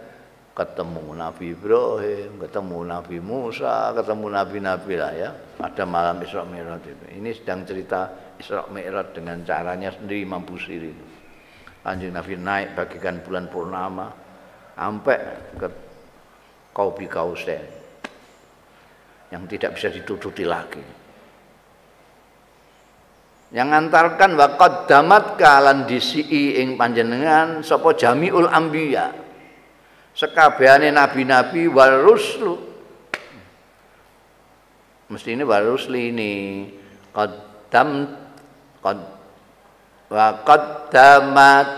ketemu 0.60 1.16
Nabi 1.16 1.56
Ibrahim, 1.56 2.36
ketemu 2.36 2.78
Nabi 2.84 3.16
Musa, 3.16 3.96
ketemu 3.96 4.26
Nabi-Nabi 4.28 4.94
lah 5.00 5.12
ya. 5.16 5.30
Pada 5.56 5.88
malam 5.88 6.20
Isra 6.20 6.44
Mi'raj 6.44 6.84
itu. 6.84 7.04
Ini 7.16 7.30
sedang 7.32 7.64
cerita 7.64 8.12
Isra 8.36 8.68
Mi'raj 8.68 9.16
dengan 9.16 9.40
caranya 9.40 9.88
sendiri 9.88 10.28
Imam 10.28 10.44
Busiri 10.44 10.92
itu. 10.92 11.06
Kanjeng 11.80 12.12
Nabi 12.12 12.36
naik 12.36 12.76
bagikan 12.76 13.24
bulan 13.24 13.48
purnama 13.48 14.12
sampai 14.76 15.18
ke 15.56 15.68
Kaubi 16.76 17.08
Kausen 17.08 17.64
yang 19.32 19.48
tidak 19.48 19.80
bisa 19.80 19.88
ditutupi 19.88 20.44
lagi. 20.44 20.84
Yang 23.50 23.68
antarkan 23.80 24.36
waqad 24.36 24.92
damat 24.92 25.40
kalan 25.40 25.88
disi 25.88 26.20
ing 26.60 26.76
panjenengan 26.76 27.64
sapa 27.64 27.96
jamiul 27.96 28.46
anbiya. 28.46 29.29
Sekabehane 30.20 30.92
nabi-nabi 30.92 31.64
wal 31.72 32.04
ruslu. 32.04 32.60
Mesti 35.08 35.32
ini 35.32 35.48
wal 35.48 35.64
rusli 35.64 36.12
ini 36.12 36.34
qaddam 37.08 38.04
qad 38.84 39.00
wa 40.12 40.26
qaddamat 40.44 41.68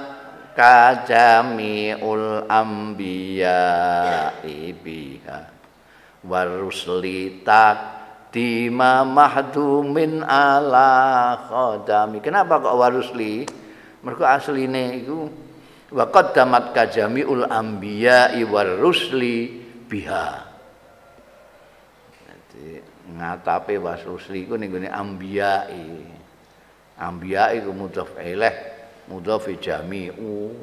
ka 0.59 1.07
jamiul 1.07 2.51
anbiya 2.51 3.63
biha 4.43 5.41
warusli 6.27 7.47
tak 7.47 8.03
Dima 8.33 9.05
mahdumin 9.05 10.25
ala 10.25 11.37
khodami. 11.45 12.25
Kenapa 12.25 12.65
kok 12.65 12.81
warusli? 12.81 13.45
Mereka 14.01 14.25
asline 14.25 15.05
itu 15.05 15.29
wa 15.93 16.09
qaddamat 16.09 16.73
kajamiul 16.73 17.45
anbiya 17.47 18.33
war 18.49 18.81
rusli 18.81 19.61
biha. 19.87 20.49
Jadi 22.17 22.81
ngatape 23.13 23.77
warusli 23.77 24.49
iku 24.49 24.57
ning 24.57 24.73
gone 24.73 24.89
anbiya. 24.89 25.69
Anbiya 26.97 27.53
iku 27.59 27.77
mudhof 27.77 28.17
ilaih, 28.17 28.57
mudhof 29.13 29.49
jami'u. 29.61 30.55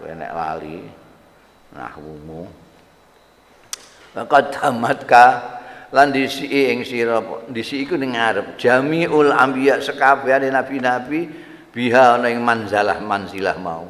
Kowe 0.00 0.12
nek 0.16 0.32
lali 0.32 0.80
nahwumu. 1.76 2.48
Qaddamat 4.10 5.06
ka 5.06 5.26
lan 5.94 6.10
disi 6.10 6.48
ing 6.48 6.82
sira 6.82 7.22
disi 7.46 7.84
iku 7.86 7.94
ning 7.94 8.16
ngarep 8.16 8.58
jamiul 8.58 9.30
anbiya 9.30 9.78
sekabehane 9.78 10.50
nabi-nabi 10.50 11.49
biha 11.70 12.18
ana 12.18 12.28
ing 12.30 12.42
manzalah 12.42 12.98
manzilah 13.02 13.56
mau. 13.58 13.86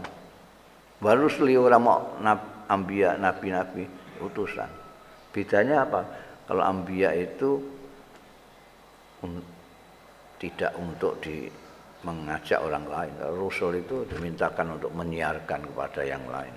Baru 1.01 1.33
li 1.45 1.57
ora 1.57 1.81
mau 1.81 2.17
anbiya 2.69 3.17
nabi-nabi 3.17 3.89
utusan. 4.21 4.69
Bedanya 5.33 5.89
apa? 5.89 6.01
Kalau 6.45 6.63
anbiya 6.67 7.17
itu 7.17 7.57
un, 9.25 9.41
tidak 10.37 10.77
untuk 10.77 11.17
di 11.25 11.49
mengajak 12.05 12.61
orang 12.61 12.85
lain. 12.89 13.15
Rasul 13.33 13.81
itu 13.81 14.05
dimintakan 14.09 14.77
untuk 14.77 14.93
menyiarkan 14.93 15.61
kepada 15.73 16.05
yang 16.05 16.25
lain. 16.29 16.53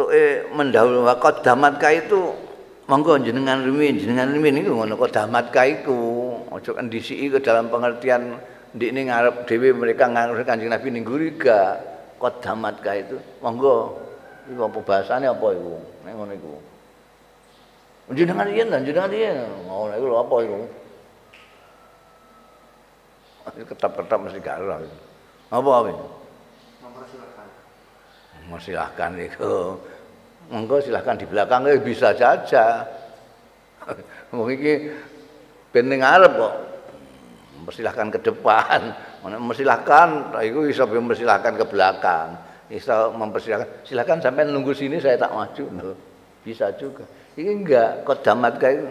tuke 0.00 0.48
mendahulu 0.56 1.04
wakot 1.04 1.44
damat 1.44 1.76
ka 1.76 1.92
itu 1.92 2.32
monggo 2.90 3.14
jenengan 3.22 3.62
rumin 3.62 4.02
jenengan 4.02 4.34
rumin 4.34 4.58
itu 4.58 4.74
ngono 4.74 4.98
kok 4.98 5.14
damat 5.14 5.54
ka 5.54 5.62
iku. 5.62 6.34
Aja 6.50 6.74
disiki 6.90 7.30
ke 7.30 7.38
dalam 7.38 7.70
pengertian 7.70 8.34
ndikne 8.74 9.06
ngarep 9.06 9.46
dhewe 9.46 9.70
mereka 9.70 10.10
ngarep 10.10 10.42
Kanjeng 10.42 10.74
Nabi 10.74 10.90
ning 10.90 11.06
guriga 11.06 11.78
kok 12.18 12.42
damat 12.42 12.82
ka 12.82 12.98
itu? 12.98 13.14
Monggo. 13.38 13.94
Iku 14.50 14.66
apa 14.66 14.78
bahasane 14.82 15.30
apa 15.30 15.46
iku? 15.54 15.78
Nek 16.02 16.12
ngono 16.18 16.32
iku. 16.34 16.52
Jenengan 18.10 18.50
yen 18.50 18.66
lan 18.74 18.82
jenengan 18.82 19.14
yen 19.14 19.38
ngono 19.70 19.94
iku 19.94 20.06
apa 20.18 20.34
iku? 20.42 20.58
Ketap-ketap 23.50 24.18
mesti 24.18 24.38
gak 24.42 24.62
ora 24.62 24.78
apa 25.50 25.70
apa? 25.78 25.90
Silahkan 28.60 29.14
itu 29.14 29.78
monggo 30.50 30.82
silahkan 30.82 31.14
di 31.16 31.24
belakang. 31.24 31.64
Eh, 31.70 31.80
bisa 31.80 32.12
saja. 32.12 32.84
Mungkin 34.34 34.54
iki 34.58 34.74
ben 35.70 35.88
ngarep 35.88 36.32
kok. 36.34 36.54
Mempersilahkan 37.62 38.06
ke 38.10 38.18
depan. 38.20 38.80
Mempersilahkan? 39.24 40.34
Itu 40.42 40.66
bisa 40.66 40.84
mempersilahkan 40.84 41.52
ke 41.54 41.64
belakang. 41.70 42.28
Bisa 42.66 43.08
mempersilahkan. 43.14 43.86
Silahkan 43.86 44.18
sampai 44.18 44.50
nunggu 44.50 44.74
sini 44.74 44.98
saya 44.98 45.16
tak 45.16 45.32
maju. 45.32 45.94
Bisa 46.42 46.74
juga. 46.76 47.06
Ini 47.38 47.50
enggak 47.62 47.90
kok 48.02 48.26
damat 48.26 48.58
kayak 48.58 48.90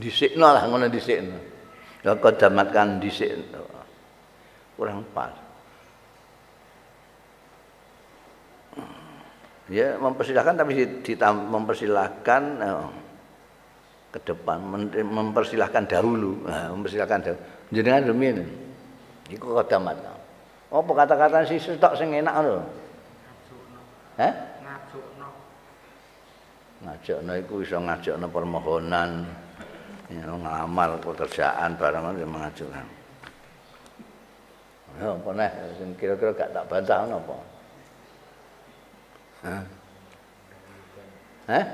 disikno 0.00 0.48
lah 0.48 0.64
ngono 0.64 0.88
disikno. 0.88 1.38
Kok 2.00 2.34
damatkan 2.40 2.96
disikno. 2.96 3.68
Kurang 4.80 5.04
pas. 5.12 5.49
Ya 9.70 9.94
mempersilahkan 10.02 10.58
tapi 10.58 10.82
mempersilahkan 11.30 12.42
eh, 12.58 12.86
ke 14.10 14.18
depan, 14.26 14.58
mempersilahkan 15.06 15.86
dahulu, 15.86 16.42
nah, 16.42 16.74
mempersilahkan 16.74 17.18
dahulu. 17.22 17.42
Jenengan 17.70 18.10
demi 18.10 18.34
ini, 18.34 18.46
iku 19.30 19.54
kodamat. 19.54 19.94
Oh, 20.74 20.82
kata-kata 20.82 21.46
si 21.46 21.62
tok 21.78 21.94
sing 21.94 22.10
enak 22.10 22.34
lho. 22.42 22.58
Hah? 24.18 24.34
Ngajokno. 24.66 25.28
Ngajokno 26.82 27.32
iku 27.38 27.54
iso 27.62 27.78
ngajokno 27.78 28.26
permohonan, 28.26 29.22
ya, 30.10 30.26
ngelamar 30.26 30.98
pekerjaan 30.98 31.78
barang 31.78 32.18
itu 32.18 32.26
mengajukan. 32.26 32.86
Ya 34.98 35.14
apa 35.14 35.30
nih, 35.30 35.50
kira-kira 35.94 36.34
gak 36.34 36.50
tak 36.50 36.66
bantah 36.66 37.06
apa? 37.06 37.36
Hah? 39.40 39.62
Hah? 41.48 41.64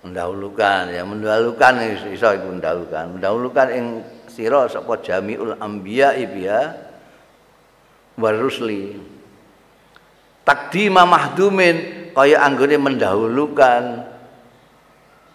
Mendahulukan 0.00 0.88
ya 0.88 1.04
mendahulukan 1.04 1.72
iso 2.08 2.28
iku 2.32 2.48
mendahulukan. 2.56 3.20
Mendahulukan 3.20 3.66
ing 3.68 3.86
sira 4.32 4.64
sapa 4.64 4.96
jamiul 5.04 5.60
anbiya 5.60 6.16
ibiya 6.16 6.72
warusli. 8.16 8.96
Takdima 10.40 11.04
mahdumin 11.04 12.08
kaya 12.16 12.40
anggone 12.40 12.80
mendahulukan 12.80 13.82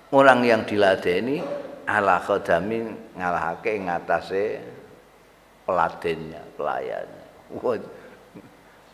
orang 0.09 0.39
yang 0.41 0.65
diladeni 0.65 1.45
ala 1.85 2.17
khadamin 2.17 2.97
ngalahake 3.13 3.77
ngatasé 3.85 4.65
peladennya, 5.69 6.41
pelayannya. 6.57 7.25
Wah, 7.61 7.77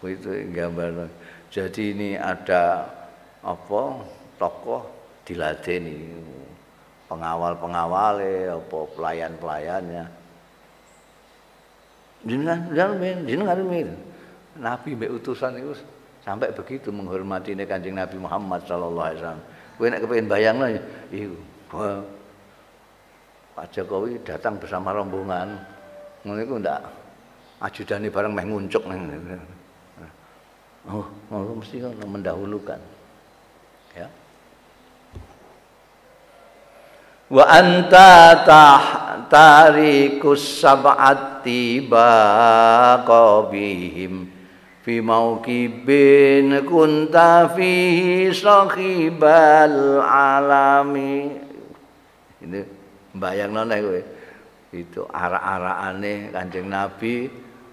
itu 0.12 0.30
gambar. 0.52 1.08
Jadi 1.52 1.92
ini 1.92 2.10
ada 2.16 2.88
apa 3.44 3.82
tokoh 4.40 4.88
diladeni 5.28 6.16
pengawal-pengawal 7.12 8.24
apa 8.56 8.80
pelayan-pelayannya. 8.96 10.06
Jenengan 12.24 12.60
jenengan 12.72 13.20
jenengan 13.28 13.60
Nabi 14.56 14.96
mbek 14.96 15.12
utusan 15.20 15.60
itu 15.60 15.76
sampai 16.24 16.56
begitu 16.56 16.88
menghormati 16.88 17.52
ini 17.52 17.68
Kanjeng 17.68 18.00
Nabi 18.00 18.16
Muhammad 18.16 18.64
sallallahu 18.64 19.08
alaihi 19.12 19.20
wasallam. 19.20 19.44
Kowe 19.76 19.88
nek 19.92 20.02
kepengin 20.08 20.28
bayangno 20.32 20.66
iku. 21.12 21.36
Pak 23.52 23.68
Jokowi 23.76 24.24
datang 24.24 24.56
bersama 24.56 24.96
rombongan 24.96 25.60
ngono 26.24 26.40
iku 26.40 26.56
ndak 26.64 26.80
ajudane 27.60 28.08
bareng 28.08 28.32
meh 28.32 28.46
nguncuk 28.48 28.84
nang 28.88 29.04
oh 30.90 31.06
ngono 31.30 31.62
mesti 31.62 31.78
kan 31.84 31.94
mendahulukan. 32.02 32.80
Ya. 33.94 34.08
Wa 37.32 37.44
anta 37.48 38.44
tarikus 39.32 40.60
sab'ati 40.60 41.88
baqabihim 41.88 43.34
fi 44.82 45.00
mauqibin 45.00 46.66
kunta 46.68 47.48
fihi 47.56 48.34
sahibal 48.36 50.04
alami. 50.04 51.32
Ini 52.42 52.60
bayangno 53.16 53.64
nek 53.64 53.80
kowe. 53.80 54.02
Itu 54.72 55.04
arak-arakane 55.12 56.32
Kanjeng 56.32 56.72
Nabi 56.72 57.28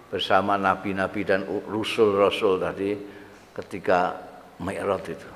bersama 0.09 0.57
nabi-nabi 0.57 1.21
dan 1.25 1.45
rasul-rasul 1.47 2.57
tadi 2.61 2.91
ketika 3.53 4.17
Mi'raj 4.59 5.05
itu. 5.07 5.31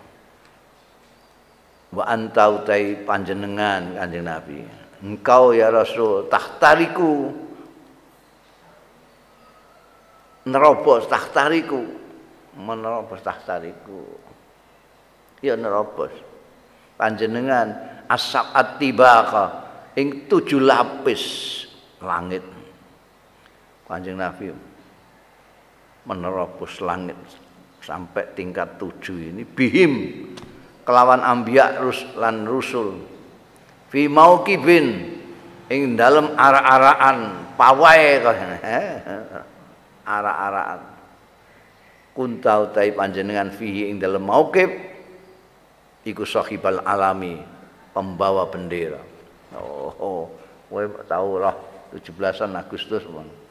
Wa 1.93 2.09
anta 2.09 2.49
utai 2.49 3.05
panjenengan 3.05 3.95
Kanjeng 4.01 4.25
Nabi. 4.25 4.59
Engkau 5.05 5.53
ya 5.53 5.69
Rasul 5.69 6.27
tahtariku. 6.33 7.29
Nerobos 10.49 11.05
tahtariku. 11.07 11.85
Menerobos 12.57 13.21
tahtariku. 13.21 14.09
Ya 15.45 15.55
nerobos. 15.55 16.11
Panjenengan 16.97 17.77
asap 18.09 18.47
atibaka 18.57 19.45
ing 19.99 20.31
tujuh 20.31 20.65
lapis 20.65 21.23
langit 22.01 22.52
Kanjeng 23.87 24.17
Nabi 24.17 24.55
menerobos 26.07 26.83
langit 26.83 27.19
sampai 27.83 28.31
tingkat 28.35 28.79
tujuh 28.79 29.35
ini. 29.35 29.43
Bihim 29.43 29.93
kelawan 30.87 31.23
ambiak 31.23 31.83
rus 31.83 32.03
lan 32.19 32.47
rusul. 32.47 33.03
Fi 33.91 34.09
mauqibin 34.09 35.19
ing 35.69 35.99
dalem 35.99 36.33
ara-araan 36.39 37.19
pawai 37.59 38.03
ara-araan. 40.17 40.81
Kunta 42.13 42.61
utai 42.69 42.93
panjenengan 42.93 43.53
fihi 43.53 43.89
ing 43.89 43.97
dalem 44.01 44.25
mauqib 44.25 44.71
iku 46.05 46.25
sahibal 46.25 46.81
alami 46.85 47.41
pembawa 47.93 48.49
bendera. 48.49 49.01
Oh, 49.53 49.93
oh. 50.01 50.25
tahu 51.05 51.37
lah 51.37 51.53
17 51.93 52.49
Agustus 52.57 53.05
bang 53.05 53.42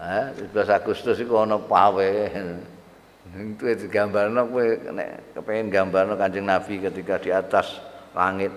Eh, 0.00 0.48
17 0.48 0.80
Agustus 0.80 1.20
iku 1.20 1.44
ana 1.44 1.60
pawe. 1.60 2.08
Itu 3.30 3.62
digambarno 3.62 4.48
kowe 4.48 4.66
nek 4.96 5.36
kepengin 5.36 5.68
gambarno 5.68 6.16
Kanjeng 6.16 6.48
Nabi 6.48 6.80
ketika 6.80 7.20
di 7.20 7.30
atas 7.30 7.78
langit 8.16 8.50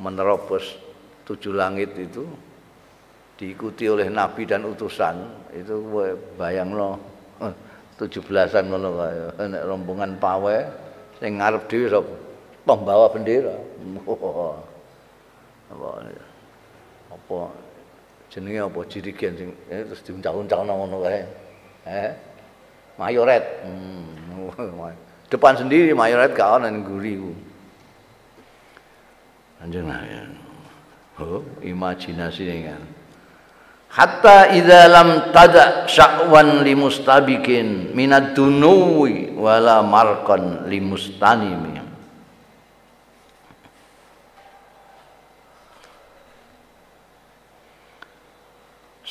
menerobos 0.00 0.74
tujuh 1.28 1.52
langit 1.52 1.92
itu 1.94 2.24
diikuti 3.38 3.86
oleh 3.86 4.10
nabi 4.10 4.42
dan 4.42 4.66
utusan 4.66 5.22
itu 5.54 5.78
bayangno 6.34 6.98
17-an 8.00 8.64
ngono 8.66 8.88
kae 8.98 9.44
nek 9.46 9.62
rombongan 9.70 10.18
pawe 10.18 10.56
sing 11.22 11.38
ngarep 11.38 11.70
dhewe 11.70 11.86
sapa 11.86 12.10
pembawa 12.66 13.06
bendera. 13.12 13.54
Apa 15.68 16.00
apa 17.12 17.67
jenenge 18.28 18.60
apa 18.60 18.80
jirigen 18.88 19.32
sing 19.36 19.50
eh, 19.72 19.84
terus 19.88 20.04
diuncang-uncangno 20.04 20.72
ngono 20.72 20.96
kae. 21.04 21.20
Eh. 21.88 22.10
Mayoret. 23.00 23.44
Hmm. 23.64 24.06
Depan 25.32 25.54
sendiri 25.60 25.92
mayoret 25.92 26.32
gak 26.32 26.60
ana 26.60 26.72
ning 26.72 26.84
guri 26.84 27.20
ku. 27.20 27.32
Anjing 29.60 29.90
ya. 29.90 30.22
Oh, 31.18 31.42
imajinasi 31.60 32.46
kan. 32.62 32.82
Hatta 33.88 34.52
idza 34.54 34.86
lam 34.86 35.32
tada 35.34 35.88
sya'wan 35.88 36.62
limustabikin 36.62 37.96
minad 37.96 38.36
dunuwi 38.36 39.32
wala 39.34 39.82
marqan 39.82 40.68
limustanimi. 40.70 41.87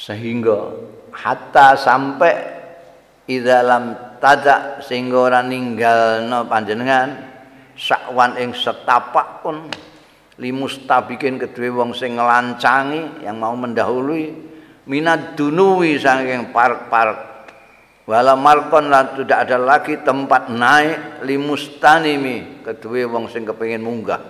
Sehingga 0.07 0.71
hatta 1.11 1.75
sampai 1.75 2.35
di 3.27 3.43
dalam 3.43 4.15
tada 4.23 4.79
sehingga 4.79 5.19
ora 5.19 5.43
ninggalno 5.43 6.47
panjenengan 6.47 7.11
sakwan 7.75 8.39
ing 8.39 8.55
setapak 8.55 9.43
pun 9.43 9.67
limustabikin 10.39 11.35
kedua 11.35 11.83
wong 11.83 11.91
sing 11.91 12.15
ngelancangi 12.15 13.27
yang 13.27 13.35
mau 13.35 13.51
mendahului 13.59 14.31
minat 14.87 15.35
dunuwi 15.35 15.99
saking 15.99 16.55
park-park. 16.55 17.35
Wala 18.07 18.39
markon 18.39 18.87
lan 18.87 19.19
tidak 19.19 19.43
ada 19.43 19.59
lagi 19.59 19.99
tempat 19.99 20.47
naik 20.47 21.27
limustanimi 21.27 22.63
kedua 22.63 23.11
wong 23.11 23.27
sing 23.27 23.43
kepengin 23.43 23.83
munggah. 23.83 24.23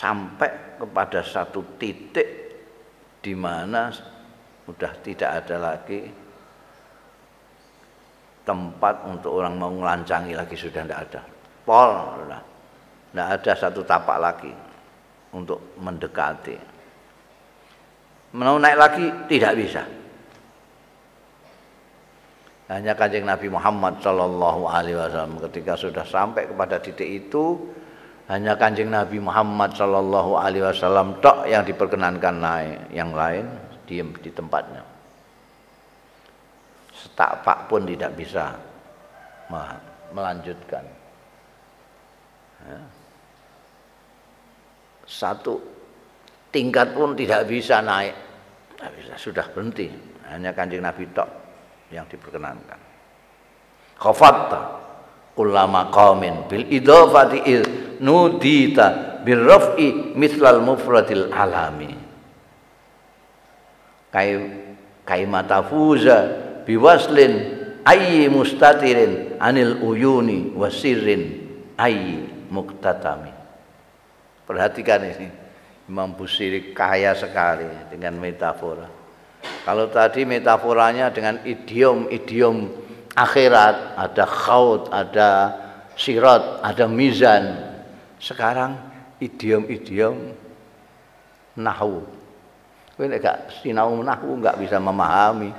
Sampai 0.00 0.80
kepada 0.80 1.20
satu 1.20 1.76
titik 1.76 2.43
di 3.24 3.32
mana 3.32 3.88
sudah 4.68 4.92
tidak 5.00 5.30
ada 5.40 5.56
lagi 5.56 6.04
tempat 8.44 9.08
untuk 9.08 9.32
orang 9.40 9.56
mau 9.56 9.72
melancangi 9.72 10.36
lagi 10.36 10.52
sudah 10.52 10.84
tidak 10.84 11.00
ada. 11.08 11.20
Pol 11.64 11.90
sudah 12.20 12.40
tidak 13.16 13.28
ada 13.40 13.52
satu 13.56 13.80
tapak 13.80 14.18
lagi 14.20 14.52
untuk 15.32 15.80
mendekati. 15.80 16.76
Mau 18.36 18.60
naik 18.60 18.76
lagi 18.76 19.06
tidak 19.32 19.52
bisa. 19.56 19.82
Hanya 22.68 22.96
kanjeng 22.96 23.24
Nabi 23.24 23.48
Muhammad 23.48 24.00
Shallallahu 24.00 24.68
Alaihi 24.68 24.96
Wasallam 24.96 25.40
ketika 25.48 25.76
sudah 25.76 26.04
sampai 26.04 26.48
kepada 26.48 26.80
titik 26.80 27.28
itu 27.28 27.60
hanya 28.24 28.56
kanjeng 28.56 28.88
Nabi 28.88 29.20
Muhammad 29.20 29.76
Shallallahu 29.76 30.40
Alaihi 30.40 30.64
Wasallam 30.64 31.20
tok 31.20 31.44
yang 31.44 31.60
diperkenankan 31.60 32.34
naik, 32.40 32.78
yang 32.88 33.12
lain 33.12 33.44
diam 33.84 34.16
di 34.16 34.32
tempatnya. 34.32 34.80
Setapak 36.96 37.68
pun 37.68 37.84
tidak 37.84 38.16
bisa 38.16 38.56
melanjutkan. 40.08 40.84
Ya. 42.64 42.80
Satu 45.04 45.60
tingkat 46.48 46.96
pun 46.96 47.12
tidak 47.12 47.44
bisa 47.44 47.84
naik, 47.84 48.16
tidak 48.72 48.90
bisa, 48.96 49.12
sudah 49.20 49.44
berhenti. 49.52 49.92
Hanya 50.32 50.56
kanjeng 50.56 50.80
Nabi 50.80 51.04
tok 51.12 51.28
yang 51.92 52.08
diperkenankan. 52.08 52.80
Khafatta 54.00 54.80
kullama 55.36 55.92
qaumin 55.92 56.48
bil 56.48 56.64
idafati 56.72 57.38
il 57.44 57.83
nudita 58.00 59.20
birraf'i 59.22 60.14
mislal 60.14 60.62
mufradil 60.62 61.30
alami. 61.30 61.92
Kai 64.14 64.30
kai 65.02 65.26
matafuza 65.26 66.18
biwaslin 66.64 67.32
ayyi 67.84 68.30
mustatirin 68.30 69.36
anil 69.42 69.82
uyuni 69.84 70.54
wasirrin 70.54 71.44
ayyi 71.76 72.48
muktatami. 72.48 73.34
Perhatikan 74.44 75.02
ini 75.02 75.28
Imam 75.88 76.16
Busiri 76.16 76.72
kaya 76.72 77.12
sekali 77.12 77.68
dengan 77.92 78.16
metafora. 78.16 78.88
Kalau 79.64 79.88
tadi 79.92 80.24
metaforanya 80.24 81.12
dengan 81.12 81.40
idiom-idiom 81.44 82.56
akhirat, 83.16 83.96
ada 83.96 84.24
khaut, 84.24 84.88
ada 84.92 85.30
sirat, 85.96 86.60
ada 86.60 86.84
mizan. 86.88 87.73
Sekarang 88.24 88.80
idiom-idiom 89.20 90.16
nahu. 91.60 92.00
Kowe 92.96 93.04
nek 93.04 93.20
gak 93.20 93.38
sinau 93.60 93.92
nahu 94.00 94.40
enggak 94.40 94.56
bisa 94.56 94.80
memahami 94.80 95.52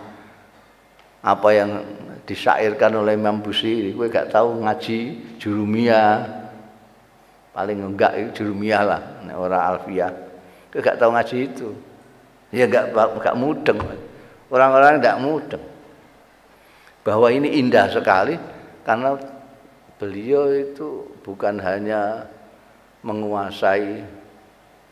apa 1.22 1.50
yang 1.54 1.86
disairkan 2.26 2.90
oleh 2.98 3.14
Imam 3.14 3.38
Busiri. 3.38 3.94
Kowe 3.94 4.10
gak 4.10 4.34
tahu 4.34 4.66
ngaji 4.66 5.00
jurumiyah. 5.38 6.42
Paling 7.54 7.86
enggak 7.86 8.34
jurumiyah 8.34 8.82
lah, 8.82 9.02
nek 9.30 9.38
ora 9.38 9.62
alfiah. 9.70 10.10
Kowe 10.74 10.82
gak 10.82 10.98
tahu 10.98 11.14
ngaji 11.14 11.38
itu. 11.46 11.70
Ya 12.50 12.66
enggak 12.66 12.98
enggak 12.98 13.38
mudeng. 13.38 13.78
Orang-orang 14.50 14.98
enggak 14.98 15.22
mudeng 15.22 15.64
bahwa 17.06 17.30
ini 17.30 17.62
indah 17.62 17.86
sekali 17.94 18.34
karena 18.82 19.14
beliau 20.02 20.50
itu 20.50 21.06
bukan 21.22 21.62
hanya 21.62 22.26
menguasai 23.06 24.02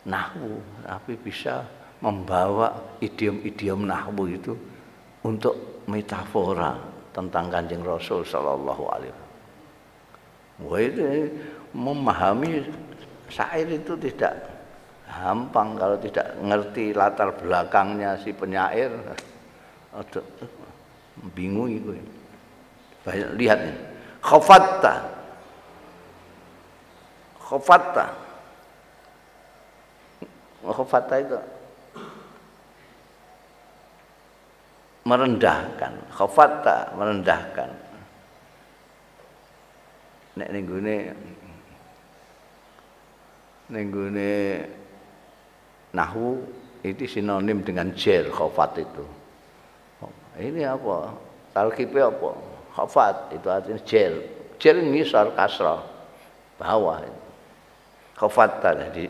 nahwu 0.05 0.61
tapi 0.85 1.17
bisa 1.17 1.65
membawa 2.03 2.69
idiom-idiom 3.01 3.89
nahwu 3.89 4.29
itu 4.29 4.53
untuk 5.25 5.83
metafora 5.89 6.77
tentang 7.15 7.49
kanjeng 7.49 7.81
Rasul 7.81 8.21
Shallallahu 8.21 8.83
Alaihi 8.91 9.13
Wasallam. 9.13 9.31
memahami 11.73 12.61
syair 13.31 13.65
itu 13.65 13.97
tidak 13.97 14.33
gampang 15.09 15.73
kalau 15.79 15.97
tidak 15.97 16.27
ngerti 16.43 16.93
latar 16.93 17.33
belakangnya 17.33 18.19
si 18.21 18.29
penyair. 18.35 18.93
Bingung 21.37 21.69
itu 21.69 21.93
banyak 23.05 23.29
lihat 23.37 23.59
nih 23.61 23.77
khafatta 24.23 25.22
khafatta 27.53 28.09
khafatta 30.65 31.15
itu 31.21 31.37
merendahkan 35.05 35.93
khafatta 36.09 36.97
merendahkan 36.97 37.69
nek 40.33 40.49
ning 40.49 40.63
gone 40.65 40.97
ning 43.69 43.85
gone 43.93 44.33
nahwu 45.93 46.41
itu 46.81 47.05
sinonim 47.05 47.61
dengan 47.61 47.93
jer 47.93 48.33
khafat 48.33 48.81
itu 48.81 49.05
ini 50.41 50.65
apa? 50.65 51.13
Talkipe 51.53 52.01
apa? 52.01 52.29
Khafat 52.73 53.37
itu 53.37 53.47
artinya 53.53 53.77
jel. 53.85 54.13
Jel 54.57 54.81
ngisor 54.81 55.37
kasra. 55.37 55.93
bawah 56.53 57.01
khafatta 58.17 58.69
jadi 58.89 59.05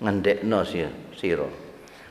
ngendekno 0.00 0.60
sira. 1.16 1.48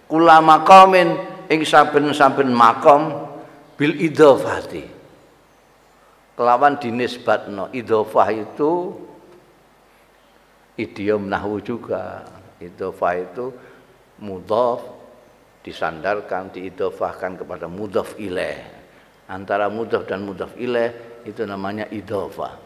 Kula 0.05 0.37
maqamin 0.41 1.17
ing 1.49 1.61
saben-saben 1.65 2.53
makom 2.53 3.29
bil 3.77 3.93
idhofati 3.97 4.85
kelawan 6.37 6.77
dinisbatno. 6.77 7.73
Idhofah 7.73 8.29
itu 8.33 8.71
idiom 10.77 11.25
nahwu 11.25 11.61
juga. 11.61 12.25
Idhofah 12.61 13.13
itu 13.17 13.45
mudhaf 14.21 14.81
disandarkan 15.65 16.53
diidhofahkan 16.53 17.41
kepada 17.41 17.65
mudhaf 17.65 18.13
ilaih. 18.21 18.61
Antara 19.25 19.67
mudhaf 19.73 20.05
dan 20.05 20.21
mudhaf 20.21 20.53
ilaih 20.53 20.93
itu 21.25 21.41
namanya 21.41 21.89
idhofah 21.89 22.65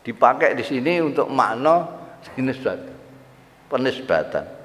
dipakai 0.00 0.56
di 0.56 0.64
sini 0.64 1.00
untuk 1.04 1.28
makna 1.28 1.84
dinisbat 2.32 2.99
penisbatan 3.70 4.60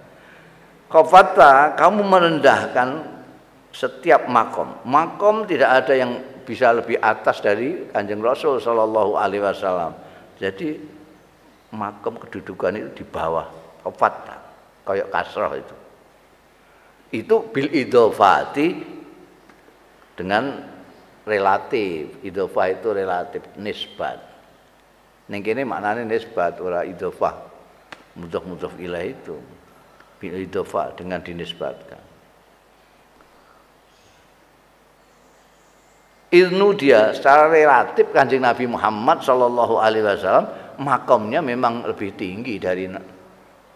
Kofata 0.85 1.73
kamu 1.73 2.05
merendahkan 2.05 2.89
setiap 3.73 4.29
makom. 4.29 4.79
Makom 4.85 5.49
tidak 5.49 5.83
ada 5.83 5.93
yang 5.97 6.21
bisa 6.45 6.69
lebih 6.69 7.01
atas 7.01 7.41
dari 7.41 7.89
kanjeng 7.89 8.21
Rasul 8.21 8.61
Shallallahu 8.61 9.17
Alaihi 9.17 9.41
Wasallam. 9.41 9.97
Jadi 10.37 10.77
makom 11.73 12.21
kedudukan 12.21 12.77
itu 12.77 12.89
di 13.01 13.05
bawah 13.09 13.49
kofata, 13.81 14.37
kayak 14.85 15.09
kasroh 15.09 15.53
itu. 15.57 15.75
Itu 17.11 17.49
bil 17.49 17.73
idofati 17.73 18.67
dengan 20.13 20.61
relatif. 21.25 22.21
Idofah 22.21 22.67
itu 22.69 22.87
relatif 22.93 23.41
nisbat. 23.57 24.21
Ning 25.33 25.41
kene 25.41 25.65
maknane 25.65 26.05
nisbat 26.05 26.61
ora 26.61 26.85
idofah. 26.85 27.54
Mudhof-mudhof 28.15 28.75
ilah 28.79 29.03
itu. 29.03 29.35
Bil 30.19 30.47
dengan 30.95 31.19
dinisbatkan. 31.19 32.01
Ilnu 36.35 36.67
dia 36.75 37.15
secara 37.15 37.47
relatif 37.47 38.11
kanjeng 38.11 38.43
Nabi 38.43 38.67
Muhammad 38.67 39.23
Shallallahu 39.23 39.79
Alaihi 39.79 40.03
Wasallam 40.03 40.47
makomnya 40.83 41.39
memang 41.39 41.87
lebih 41.87 42.11
tinggi 42.17 42.59
dari 42.59 42.91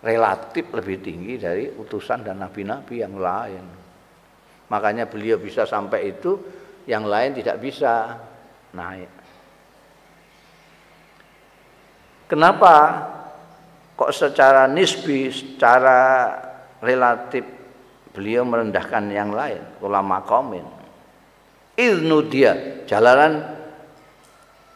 relatif 0.03 0.67
lebih 0.71 0.97
tinggi 0.99 1.39
dari 1.39 1.67
utusan 1.71 2.23
dan 2.23 2.39
nabi-nabi 2.39 3.03
yang 3.03 3.15
lain. 3.19 3.63
Makanya 4.69 5.09
beliau 5.09 5.41
bisa 5.41 5.65
sampai 5.65 6.13
itu, 6.13 6.39
yang 6.85 7.03
lain 7.03 7.35
tidak 7.35 7.57
bisa 7.57 8.15
naik. 8.75 9.09
Kenapa 12.29 13.01
kok 13.99 14.15
secara 14.15 14.63
nisbi, 14.71 15.27
secara 15.27 16.31
relatif 16.79 17.43
beliau 18.15 18.47
merendahkan 18.47 19.11
yang 19.11 19.35
lain, 19.35 19.59
ulama 19.83 20.23
komen 20.23 20.79
Iznu 21.79 22.27
dia 22.27 22.83
jalanan 22.83 23.55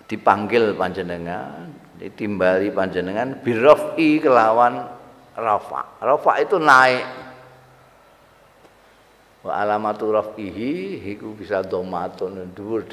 dipanggil 0.07 0.71
panjenengan, 0.71 1.67
ditimbali 1.99 2.71
panjenengan 2.71 3.43
birofi 3.43 4.23
kelawan 4.23 4.87
rafa. 5.35 5.99
Rafa 5.99 6.31
itu 6.39 6.55
naik. 6.63 7.03
Wa 9.43 9.67
alamatu 9.67 10.15
rafihi 10.15 11.03
iku 11.11 11.35
bisa 11.35 11.59
domatun 11.59 12.55
dhuwur. 12.55 12.87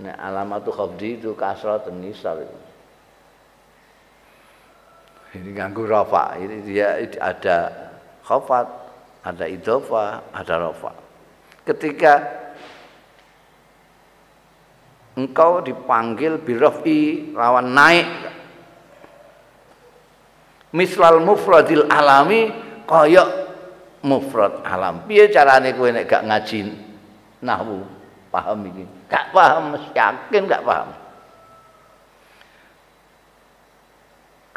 Nek 0.00 0.16
alamatu 0.16 0.72
khafdi 0.72 1.20
itu 1.20 1.36
kasratun 1.36 2.00
nisar 2.00 2.40
itu. 2.40 2.59
Ini 5.30 5.50
ganggu 5.54 5.86
rafa. 5.86 6.34
Ini 6.38 6.56
dia 6.66 6.98
ada 7.22 7.58
khafat, 8.26 8.66
ada 9.22 9.44
idofa, 9.46 10.26
ada 10.34 10.54
rafa. 10.58 10.90
Ketika 11.62 12.40
engkau 15.14 15.60
dipanggil 15.60 16.40
birofi 16.40 17.30
lawan 17.34 17.74
naik 17.76 18.08
mislal 20.72 21.18
mufradil 21.20 21.86
alami 21.90 22.50
koyok 22.86 23.28
mufrad 24.06 24.64
alam 24.64 25.04
piye 25.04 25.28
carane 25.28 25.74
kowe 25.74 25.90
nek 25.92 26.08
gak 26.08 26.24
ngaji 26.24 26.72
nahwu 27.44 27.84
paham 28.32 28.64
iki 28.70 28.84
gak 29.10 29.34
paham 29.34 29.76
yakin 29.92 30.42
gak 30.48 30.64
paham 30.64 30.88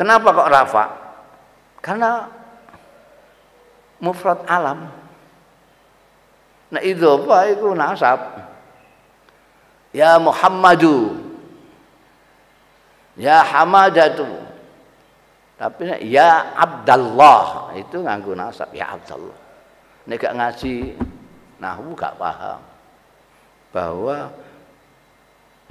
kenapa 0.03 0.35
kok 0.35 0.51
rafa? 0.51 0.85
Karena 1.79 2.27
mufrad 4.03 4.43
alam. 4.51 4.91
Nah 6.75 6.81
itu 6.83 7.07
apa? 7.07 7.47
Itu 7.47 7.71
nasab. 7.71 8.19
Ya 9.95 10.19
Muhammadu. 10.19 11.15
Ya 13.15 13.39
Hamadatu. 13.47 14.27
Tapi 15.53 15.85
ya 16.09 16.49
Abdallah 16.57 17.71
Itu 17.79 18.03
nganggu 18.03 18.35
nasab. 18.35 18.73
Ya 18.75 18.91
Abdallah. 18.91 19.37
Ini 20.03 20.19
gak 20.19 20.35
ngaji 20.35 20.75
Nahu 21.63 21.95
gak 21.95 22.19
paham 22.19 22.59
Bahwa 23.71 24.27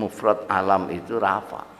Mufrad 0.00 0.48
alam 0.48 0.88
itu 0.88 1.20
rafa 1.20 1.71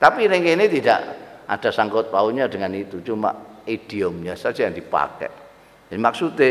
Tapi 0.00 0.24
ini, 0.24 0.40
ini 0.40 0.64
tidak 0.64 1.00
Ada 1.44 1.68
sangkut 1.68 2.08
paunya 2.08 2.48
dengan 2.48 2.72
itu 2.72 3.04
Cuma 3.04 3.60
idiomnya 3.68 4.32
saja 4.32 4.64
yang 4.64 4.72
dipakai 4.72 5.28
Jadi 5.92 6.00
maksudnya 6.00 6.50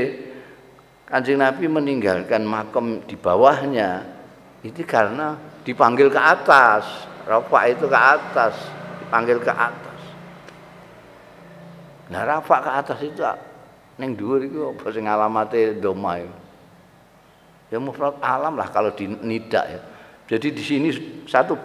Kanjeng 1.10 1.42
Nabi 1.42 1.66
meninggalkan 1.66 2.46
makam 2.46 3.02
di 3.10 3.18
bawahnya 3.18 4.06
itu 4.62 4.86
karena 4.86 5.34
dipanggil 5.66 6.14
ke 6.14 6.22
atas. 6.22 6.86
Rafa 7.26 7.60
itu 7.66 7.90
ke 7.90 7.98
atas, 7.98 8.54
dipanggil 9.02 9.42
ke 9.42 9.50
atas. 9.50 10.00
Nah, 12.14 12.22
rafa 12.26 12.56
ke 12.62 12.72
atas 12.74 13.00
itu 13.02 13.22
neng 13.98 14.14
dhuwur 14.14 14.42
iku 14.46 14.60
apa 14.78 14.86
sing 14.94 15.10
alamate 15.10 15.82
doma 15.82 16.22
itu. 16.22 16.38
Ya 17.74 17.78
mufrad 17.82 18.18
alam 18.22 18.54
lah 18.54 18.70
kalau 18.70 18.94
di 18.94 19.10
nida 19.10 19.62
ya. 19.66 19.82
Jadi 20.30 20.54
di 20.54 20.62
sini 20.62 20.90
satu 21.26 21.58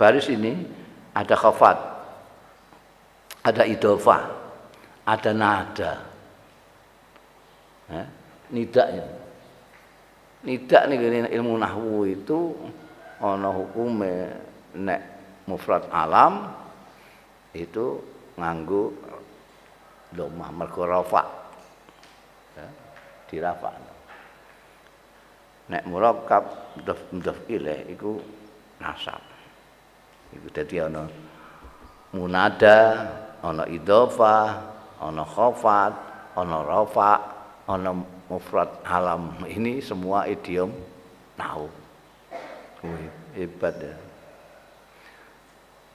baris 0.00 0.28
ini 0.32 0.56
ada 1.16 1.32
khafat, 1.32 1.78
ada 3.40 3.62
idofah, 3.64 4.22
ada 5.08 5.30
nada. 5.32 5.92
Ya, 7.86 8.02
nidanya 8.52 9.06
Nidak 10.46 10.86
nih 10.86 11.26
ilmu 11.34 11.58
nahwu 11.58 12.06
itu 12.06 12.54
ana 13.18 13.50
hukume 13.50 14.30
nek 14.78 15.02
mufrad 15.50 15.90
alam 15.90 16.54
itu 17.50 17.98
nganggu 18.38 18.94
domah 20.14 20.50
mergo 20.54 20.86
rafa. 20.86 21.22
Ya, 22.54 22.68
dirafa. 23.26 23.74
Nek 25.66 25.82
murakkab 25.90 26.78
mudhaf 26.78 27.00
mudhaf 27.10 27.38
ilaih 27.50 27.90
iku 27.90 28.22
nasab. 28.78 29.25
Iku 30.34 30.48
dadi 30.50 30.82
ana 30.82 31.06
munada, 32.10 33.06
ana 33.44 33.68
idhofah, 33.68 34.48
ana 34.98 35.22
khafat, 35.22 35.92
ana 36.34 36.56
rafa, 36.64 37.12
ana 37.68 37.90
mufrad 38.26 38.70
alam. 38.82 39.36
Ini 39.46 39.78
semua 39.84 40.26
idiom 40.26 40.72
tahu 41.36 41.68
hebat 43.36 43.74
ya. 43.78 43.96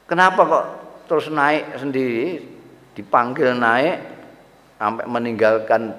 Kenapa 0.06 0.42
kok 0.44 0.66
terus 1.08 1.32
naik 1.32 1.80
sendiri 1.80 2.44
dipanggil 2.92 3.56
naik 3.56 3.98
sampai 4.76 5.06
meninggalkan 5.08 5.96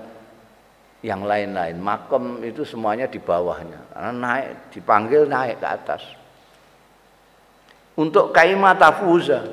yang 1.00 1.24
lain-lain? 1.24 1.80
Makom 1.80 2.44
itu 2.44 2.60
semuanya 2.62 3.08
di 3.08 3.16
bawahnya. 3.16 3.80
Karena 3.96 4.12
naik 4.12 4.48
dipanggil 4.76 5.24
naik 5.24 5.64
ke 5.64 5.68
atas 5.68 6.02
untuk 7.96 8.32
kaimat 8.32 8.78
tafuza. 8.78 9.44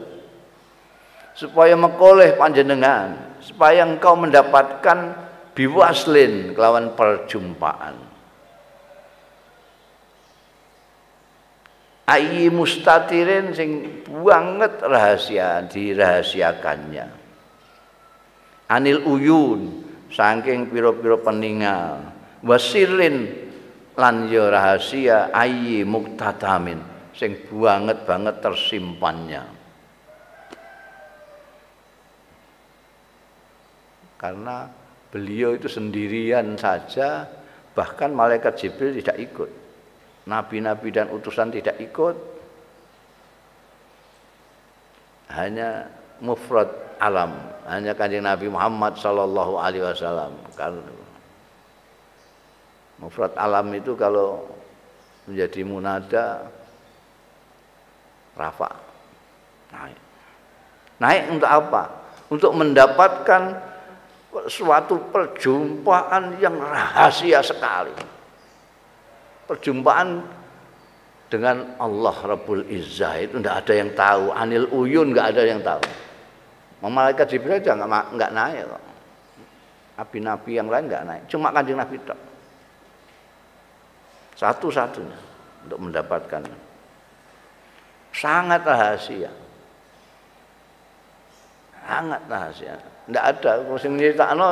Supaya 1.36 1.76
mekoleh 1.80 2.36
panjenengan. 2.36 3.40
Supaya 3.40 3.88
engkau 3.88 4.20
mendapatkan 4.20 5.16
biwaslin 5.56 6.52
kelawan 6.56 6.96
perjumpaan. 6.96 7.96
Ayi 12.10 12.50
mustatirin 12.50 13.54
sing 13.54 14.02
banget 14.10 14.82
rahasia 14.82 15.62
dirahasiakannya. 15.70 17.08
Anil 18.66 19.06
uyun 19.06 19.90
saking 20.10 20.74
piro-piro 20.74 21.22
peninggal 21.22 22.02
wasirin 22.42 23.30
lan 23.94 24.26
yo 24.32 24.50
rahasia 24.50 25.30
ayi 25.30 25.86
muktatamin 25.86 26.89
sing 27.20 27.36
banget 27.52 28.08
banget 28.08 28.40
tersimpannya. 28.40 29.44
Karena 34.16 34.72
beliau 35.12 35.52
itu 35.52 35.68
sendirian 35.68 36.56
saja, 36.56 37.28
bahkan 37.76 38.16
malaikat 38.16 38.56
Jibril 38.56 38.96
tidak 39.04 39.20
ikut. 39.20 39.52
Nabi-nabi 40.32 40.96
dan 40.96 41.12
utusan 41.12 41.52
tidak 41.52 41.76
ikut. 41.84 42.16
Hanya 45.36 45.92
mufrad 46.24 46.72
alam, 47.00 47.36
hanya 47.68 47.96
kanjeng 47.96 48.28
Nabi 48.28 48.48
Muhammad 48.48 48.96
sallallahu 48.96 49.60
alaihi 49.60 49.84
wasallam. 49.88 50.36
Karena 50.56 50.84
mufrad 53.00 53.32
alam 53.40 53.72
itu 53.72 53.96
kalau 53.96 54.44
menjadi 55.28 55.62
munada 55.64 56.26
rafa. 58.40 58.72
Naik. 59.76 60.00
Naik 61.04 61.24
untuk 61.36 61.50
apa? 61.52 61.84
Untuk 62.32 62.52
mendapatkan 62.56 63.42
suatu 64.48 65.12
perjumpaan 65.12 66.40
yang 66.40 66.56
rahasia 66.56 67.44
sekali. 67.44 67.92
Perjumpaan 69.44 70.24
dengan 71.30 71.78
Allah 71.78 72.16
Rabbul 72.16 72.66
Izzah 72.70 73.20
itu 73.20 73.38
tidak 73.44 73.66
ada 73.66 73.74
yang 73.76 73.92
tahu. 73.94 74.24
Anil 74.32 74.66
uyun 74.72 75.12
nggak 75.12 75.28
ada 75.36 75.44
yang 75.44 75.60
tahu. 75.60 75.84
Malaikat 76.80 77.28
Jibril 77.28 77.60
aja 77.60 77.76
nggak 77.76 78.32
naik 78.32 78.64
kok. 78.66 78.84
Nabi-nabi 80.00 80.52
yang 80.56 80.72
lain 80.72 80.88
nggak 80.88 81.04
naik. 81.04 81.24
Cuma 81.28 81.52
kanjeng 81.52 81.76
Nabi 81.76 82.00
tak 82.08 82.20
satu-satunya 84.40 85.20
untuk 85.68 85.80
mendapatkan 85.84 86.42
sangat 88.14 88.62
rahasia 88.66 89.32
sangat 91.86 92.22
rahasia 92.30 92.76
tidak 93.10 93.24
ada 93.26 93.52
sing 93.82 93.94
nyeritakno 93.98 94.48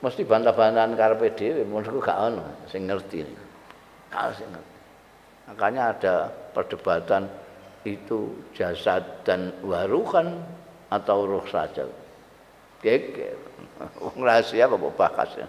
mesti 0.00 0.22
bantah-bantahan 0.24 0.96
karepe 0.96 1.34
dhewe 1.36 1.62
menurutku 1.66 2.00
gak 2.00 2.18
ono 2.18 2.44
sing 2.70 2.88
ngerti 2.88 3.26
sing 4.34 4.50
Makanya 5.50 5.98
ada 5.98 6.14
perdebatan 6.54 7.26
itu 7.82 8.38
jasad 8.54 9.02
dan 9.26 9.50
waruhan 9.66 10.38
atau 10.86 11.26
ruh 11.26 11.42
saja. 11.50 11.90
Geger. 12.78 13.34
Rahasia 14.14 14.70
apa 14.70 14.78
bahas 14.94 15.30
ya. 15.34 15.48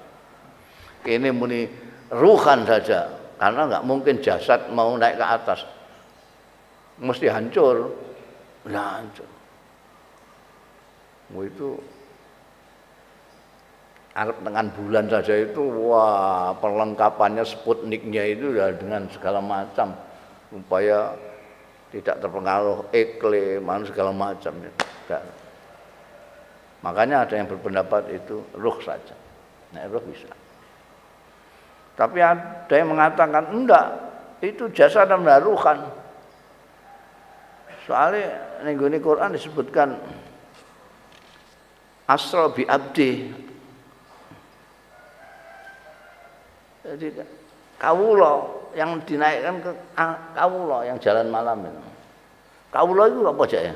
Ini 1.06 1.30
muni 1.30 1.70
ruhan 2.10 2.66
saja 2.66 3.14
karena 3.38 3.62
nggak 3.70 3.86
mungkin 3.86 4.22
jasad 4.26 4.74
mau 4.74 4.90
naik 4.98 5.22
ke 5.22 5.26
atas. 5.26 5.60
Mesti 7.00 7.32
hancur. 7.32 7.94
Ya 8.68 9.00
hancur. 9.00 9.30
Itu 11.32 11.80
Arab 14.12 14.44
dengan 14.44 14.68
bulan 14.76 15.08
saja 15.08 15.40
itu 15.40 15.64
wah 15.88 16.52
perlengkapannya 16.60 17.48
Sputniknya 17.48 18.36
itu 18.36 18.60
ya 18.60 18.76
dengan 18.76 19.08
segala 19.08 19.40
macam 19.40 19.96
supaya 20.52 21.16
tidak 21.96 22.20
terpengaruh 22.20 22.92
iklim 22.92 23.64
segala 23.88 24.12
macam 24.12 24.52
ya. 24.60 24.72
Makanya 26.82 27.24
ada 27.30 27.34
yang 27.38 27.48
berpendapat 27.48 28.10
itu 28.12 28.42
ruh 28.58 28.78
saja. 28.82 29.14
Nah, 29.72 29.86
ruh 29.88 30.02
bisa. 30.04 30.28
Tapi 31.94 32.20
ada 32.20 32.74
yang 32.74 32.90
mengatakan 32.90 33.54
enggak, 33.54 33.88
itu 34.42 34.66
jasa 34.74 35.06
dan 35.06 35.22
ruhan. 35.22 35.78
Soalnya 37.92 38.64
nih 38.64 39.04
Quran 39.04 39.36
disebutkan 39.36 40.00
asra 42.08 42.48
bi 42.56 42.64
abdi 42.64 43.28
Jadi 46.88 47.20
kawula 47.76 48.48
yang 48.80 48.96
dinaikkan 49.04 49.60
ke 49.60 49.72
kawula 50.32 50.88
yang 50.88 50.96
jalan 51.04 51.28
malam 51.28 51.68
itu. 51.68 51.84
Kawula 52.72 53.12
itu 53.12 53.20
apa 53.28 53.44
aja 53.44 53.60
ya? 53.60 53.76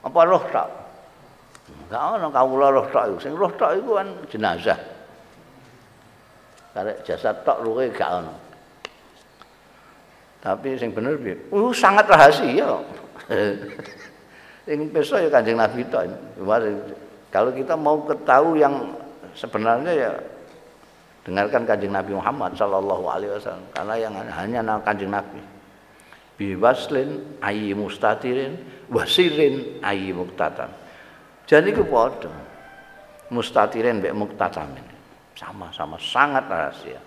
Apa 0.00 0.18
roh 0.24 0.44
tak? 0.48 0.68
Enggak 1.68 2.00
ono 2.16 2.26
kawula 2.32 2.66
roh 2.72 2.88
tak 2.88 3.12
itu. 3.12 3.28
Roh 3.36 3.52
tak 3.60 3.76
itu 3.76 3.92
kan 3.92 4.08
jenazah. 4.32 4.80
Karek 6.72 7.04
jasad 7.04 7.44
tok 7.44 7.60
ruhe 7.60 7.92
gak 7.92 8.24
ono. 8.24 8.45
Tapi 10.40 10.78
sing 10.78 10.94
bener 10.94 11.18
piye? 11.18 11.36
Uh 11.50 11.72
sangat 11.74 12.06
rahasia. 12.06 12.82
sing 14.66 14.78
besok 14.90 15.22
ya 15.24 15.28
Kanjeng 15.30 15.58
Nabi 15.58 15.82
tok. 15.86 16.06
Kalau 17.30 17.50
kita 17.52 17.74
mau 17.74 18.00
ketahui 18.06 18.62
yang 18.62 18.96
sebenarnya 19.36 19.92
ya 19.92 20.12
dengarkan 21.26 21.66
kanjeng 21.66 21.90
Nabi 21.90 22.14
Muhammad 22.14 22.54
Shallallahu 22.54 23.04
Alaihi 23.10 23.34
Wasallam 23.34 23.66
karena 23.74 23.94
yang 23.98 24.14
hanya 24.14 24.78
kanjeng 24.86 25.10
Nabi 25.10 25.42
biwaslin 26.38 27.42
ayi 27.42 27.74
mustatirin 27.74 28.54
wasirin 28.86 29.82
ayi 29.82 30.14
muktatan 30.14 30.70
jadi 31.50 31.74
itu 31.74 31.82
podo 31.82 32.30
mustatirin 33.34 33.98
be 33.98 34.14
muktatamin 34.14 34.86
sama-sama 35.34 35.98
sangat 35.98 36.46
rahasia 36.46 37.02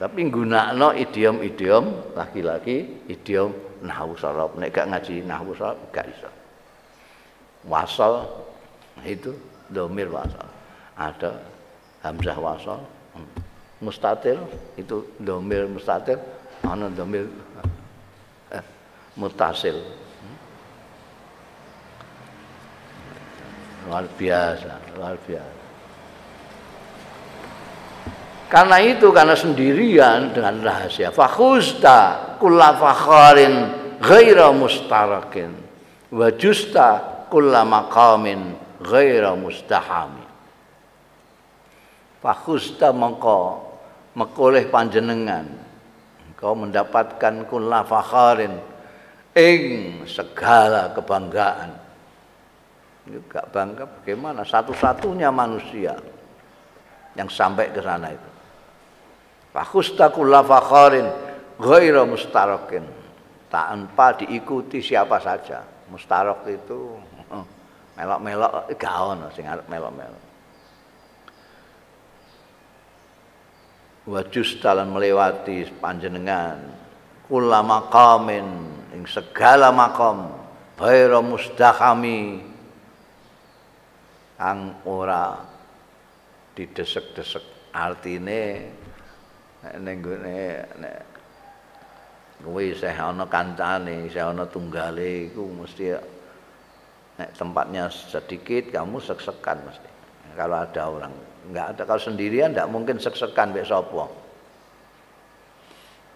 tapi 0.00 0.32
gunakno 0.32 0.96
idiom-idiom 0.96 2.16
laki-laki 2.16 3.04
idiom 3.04 3.52
nahu 3.84 4.16
sarab. 4.16 4.56
Nek 4.56 4.72
gak 4.72 4.88
ngaji 4.88 5.28
nahu 5.28 5.52
sarab 5.52 5.76
gak 5.92 6.08
bisa 6.08 6.32
wasal 7.68 8.24
itu 9.04 9.36
domir 9.68 10.08
wasal. 10.08 10.48
Ada 10.96 11.36
hamzah 12.00 12.38
wasal 12.40 12.80
mustatir 13.84 14.40
itu 14.80 15.04
domir 15.20 15.68
mustatir 15.68 16.16
ana 16.64 16.88
domir 16.88 17.28
eh, 18.56 18.64
mutasil. 19.20 19.76
Luar 23.84 24.08
biasa 24.16 24.72
luar 24.96 25.16
biasa 25.28 25.59
karena 28.50 28.82
itu 28.82 29.14
karena 29.14 29.38
sendirian 29.38 30.34
dengan 30.34 30.58
rahasia. 30.58 31.14
Fakhusta 31.14 32.34
kulla 32.42 32.74
fakharin 32.74 33.54
ghaira 34.02 34.50
mustarakin. 34.50 35.54
Wa 36.10 36.34
justa 36.34 36.98
kulla 37.30 37.62
maqamin 37.62 38.58
ghaira 38.82 39.38
mustahami. 39.38 40.26
Fakhusta 42.18 42.90
mengko 42.90 43.70
mekoleh 44.18 44.66
panjenengan. 44.66 45.46
Engkau 46.34 46.58
mendapatkan 46.58 47.46
kulla 47.46 47.86
fakharin 47.86 48.58
ing 49.38 49.62
segala 50.10 50.90
kebanggaan. 50.90 51.70
Gak 53.30 53.46
bangga 53.54 53.86
bagaimana? 53.86 54.42
Satu-satunya 54.42 55.30
manusia 55.30 55.94
yang 57.14 57.30
sampai 57.30 57.70
ke 57.70 57.78
sana 57.78 58.10
itu 58.10 58.39
fakhusta 59.50 60.10
kulla 60.14 60.42
fakharin 60.42 61.06
ghaira 61.60 62.06
mustarakin 62.06 62.86
tanpa 63.50 64.16
diikuti 64.16 64.80
siapa 64.80 65.18
saja. 65.20 65.66
Mustarok 65.90 66.46
itu 66.46 66.80
melok-melok 67.98 68.72
gak 68.78 68.96
ono 68.96 69.26
sing 69.34 69.44
arep 69.44 69.66
melok-melok. 69.66 70.24
Wajus 74.10 74.56
dalam 74.62 74.96
melewati 74.96 75.66
panjenengan. 75.76 76.58
Kula 77.26 77.62
maqamin 77.62 78.46
ing 78.94 79.06
segala 79.06 79.70
makom 79.70 80.34
baira 80.74 81.20
mustahami 81.22 82.42
ang 84.40 84.82
ora 84.88 85.36
didesek-desek 86.56 87.70
artine 87.76 88.72
ning 89.60 90.00
gone 90.00 90.40
nek 90.80 90.96
kowe 92.40 92.62
isih 92.64 92.96
ana 92.96 93.28
kancane 93.28 94.08
isih 94.08 94.24
ana 94.24 94.48
tunggale 94.48 95.28
iku 95.28 95.44
mesti 95.52 95.92
nek 97.20 97.36
tempatnya 97.36 97.92
sedikit 97.92 98.72
kamu 98.72 98.96
sek-sekan 99.04 99.60
mesti. 99.60 99.90
Kalau 100.32 100.56
ada 100.56 100.82
orang 100.88 101.12
nggak 101.52 101.66
ada. 101.76 101.82
Kalau 101.84 102.00
sendirian 102.00 102.56
nggak 102.56 102.70
mungkin 102.72 102.96
sek-sekan 102.96 103.52
mbek 103.52 103.68
sapa? 103.68 104.08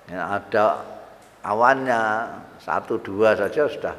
Ya, 0.09 0.41
ada 0.41 0.65
awannya 1.45 2.01
satu 2.65 2.97
dua 3.05 3.37
saja 3.37 3.69
sudah. 3.69 3.97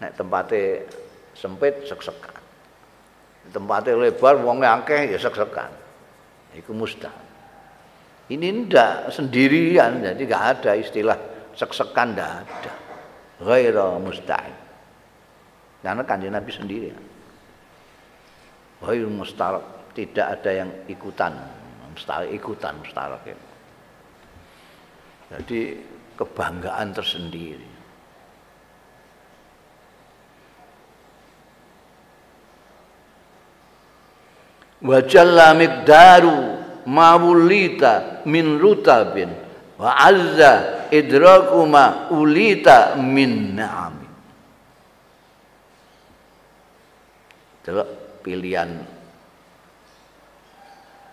Nek 0.00 0.16
tempatnya 0.16 0.88
sempit 1.36 1.84
sek-sekan. 1.84 2.40
Tempatnya 3.52 4.00
lebar 4.00 4.40
wongnya 4.40 4.80
akeh 4.80 5.12
ya 5.12 5.18
sek-sekan. 5.20 5.68
Itu 6.56 6.72
mustahil 6.72 7.31
ini 8.32 8.66
ndak 8.66 9.12
sendirian 9.12 10.00
jadi 10.00 10.22
nggak 10.24 10.44
ada 10.58 10.70
istilah 10.78 11.18
sek-sekan 11.52 12.16
ndak 12.16 12.30
ada 12.44 12.72
ghaira 13.42 13.98
mustahil 13.98 14.62
Karena 15.82 16.06
kanjeng 16.06 16.30
Nabi 16.30 16.52
sendiri. 16.54 16.88
Wahyu 18.78 19.10
mustarak, 19.10 19.90
tidak 19.98 20.38
ada 20.38 20.50
yang 20.62 20.70
ikutan. 20.86 21.34
Mustarak 21.90 22.30
ikutan 22.30 22.78
mustarak 22.78 23.18
ya. 23.26 23.34
Jadi 25.34 25.74
kebanggaan 26.14 26.94
tersendiri. 26.94 27.68
Wa 34.82 34.98
jalla 35.02 35.54
miqdaru 35.58 36.61
mawulita 36.86 38.24
min 38.26 38.58
rutabin 38.58 39.30
wa 39.78 39.90
azza 39.98 40.82
idraku 40.92 41.64
ma 41.64 42.12
ulita 42.12 42.94
min 43.00 43.56
na'am. 43.56 43.94
Coba 47.62 47.82
pilihan 48.20 48.68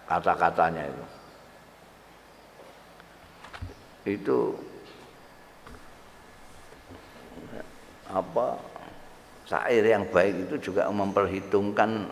kata-katanya 0.09 0.83
itu. 0.89 1.05
Itu 4.09 4.39
apa 8.09 8.57
syair 9.45 9.85
yang 9.85 10.09
baik 10.09 10.49
itu 10.49 10.73
juga 10.73 10.89
memperhitungkan 10.89 12.09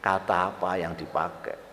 kata 0.00 0.36
apa 0.56 0.70
yang 0.80 0.96
dipakai. 0.96 1.63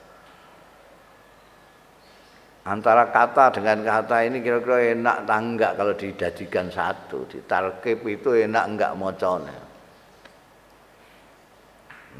Antara 2.61 3.09
kata 3.09 3.49
dengan 3.57 3.81
kata 3.81 4.21
ini 4.21 4.37
kira-kira 4.45 4.93
enak 4.93 5.25
tak 5.25 5.73
kalau 5.81 5.93
didadikan 5.97 6.69
satu. 6.69 7.25
Di 7.25 7.41
tarkib 7.41 8.05
itu 8.05 8.37
enak 8.37 8.65
enggak 8.69 8.93
mocone. 8.93 9.57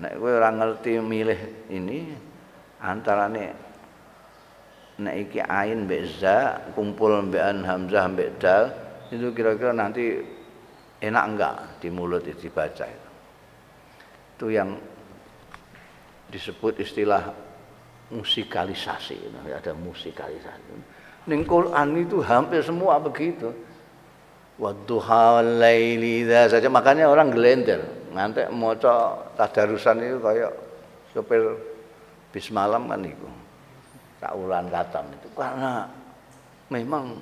Nek 0.01 0.17
kowe 0.17 0.31
ora 0.33 0.49
ngerti 0.49 0.97
milih 0.97 1.69
ini 1.69 2.09
antara 2.81 3.29
nek 3.29 3.53
iki 4.97 5.45
ain 5.45 5.85
mbek 5.85 6.03
za 6.17 6.57
kumpul 6.73 7.21
mbek 7.29 7.43
an 7.43 7.57
hamzah 7.61 8.09
mbek 8.09 8.29
dal 8.41 8.73
itu 9.13 9.29
kira-kira 9.37 9.77
nanti 9.77 10.25
enak 11.05 11.25
enggak 11.27 11.55
di 11.77 11.93
mulut 11.93 12.25
itu 12.25 12.49
dibaca 12.49 12.85
itu. 12.89 13.09
Itu 14.41 14.45
yang 14.49 14.73
disebut 16.33 16.81
istilah 16.81 17.29
musikalisasi. 18.12 19.18
Ada 19.47 19.72
musikalisasi. 19.74 20.72
Ning 21.32 21.47
Quran 21.47 21.88
itu 21.97 22.20
hampir 22.22 22.62
semua 22.62 22.99
begitu. 22.99 23.49
Wadduha 24.62 25.41
laili 25.41 26.28
saja 26.30 26.70
makanya 26.70 27.09
orang 27.09 27.34
gelender 27.34 27.82
ngantek 28.14 28.51
maca 28.53 29.18
tadarusan 29.34 29.97
itu 30.05 30.20
kayak 30.22 30.51
sopir 31.09 31.41
bis 32.30 32.53
malam 32.53 32.86
kan 32.86 33.01
itu 33.01 33.28
kaulan 34.22 34.70
katam 34.70 35.07
itu 35.18 35.28
karena 35.34 35.89
memang 36.70 37.18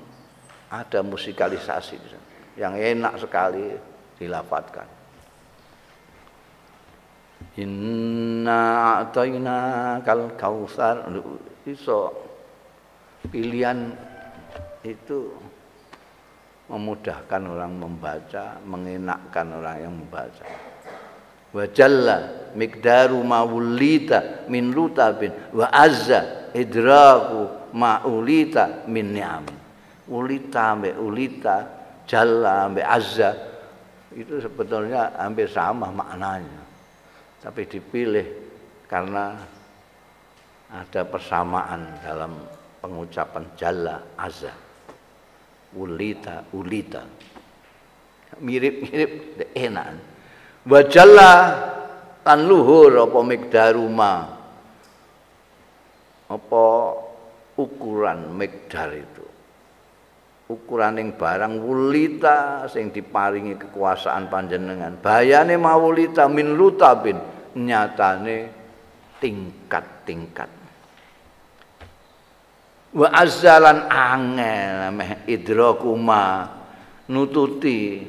ada 0.68 1.00
musikalisasi 1.00 1.96
yang 2.60 2.76
enak 2.76 3.16
sekali 3.22 3.72
dilafatkan 4.20 4.99
Inna 7.60 8.60
a'tayna 9.04 10.00
kal 10.04 10.36
kausar 10.40 11.08
iso. 11.68 12.16
Pilihan 13.20 13.92
itu 14.88 15.36
memudahkan 16.72 17.42
orang 17.44 17.74
membaca, 17.76 18.64
mengenakkan 18.64 19.60
orang 19.60 19.78
yang 19.84 19.94
membaca. 20.00 20.46
Wa 21.52 21.66
jalla 21.68 22.48
miqdaru 22.56 23.20
ma 23.28 23.44
wulita 23.44 24.48
min 24.48 24.72
lutabin. 24.72 25.52
Wa 25.52 25.68
azza 25.68 26.52
idraku 26.56 27.74
ma 27.76 28.00
ulita 28.08 28.88
min 28.88 29.20
ni'am. 29.20 29.46
Ulita 30.08 30.80
ambek 30.80 30.96
ulita 30.96 31.56
jalla 32.08 32.72
ambek 32.72 32.88
azza. 32.88 33.36
Itu 34.16 34.40
sebetulnya 34.40 35.12
hampir 35.20 35.52
sama 35.52 35.92
maknanya 35.92 36.59
tapi 37.40 37.64
dipilih 37.68 38.28
karena 38.86 39.40
ada 40.70 41.02
persamaan 41.08 41.98
dalam 42.04 42.36
pengucapan 42.84 43.44
jalla 43.56 43.98
azza. 44.20 44.54
Ulita 45.70 46.50
ulita. 46.54 47.06
Mirip-mirip 48.42 49.38
enak. 49.54 49.88
Wajalla 50.66 51.34
tan 52.22 52.46
luhur 52.46 53.10
apa 53.10 53.20
mikdaruma 53.26 54.14
apa 56.30 56.66
ukuran 57.58 58.30
mikdar 58.38 58.94
itu 58.94 59.29
ukuran 60.50 60.98
yang 60.98 61.14
barang 61.14 61.62
wulita 61.62 62.66
sing 62.66 62.90
diparingi 62.90 63.54
kekuasaan 63.62 64.34
panjenengan 64.34 64.98
bayane 64.98 65.56
mawulita 65.62 66.26
min 66.26 66.58
lutabin 66.58 67.22
nyatane 67.54 68.50
tingkat-tingkat 69.22 70.50
wa 72.98 73.08
azzalan 73.14 73.86
angel 73.94 74.90
meh 74.98 75.12
idrakuma 75.30 76.50
nututi 77.14 78.02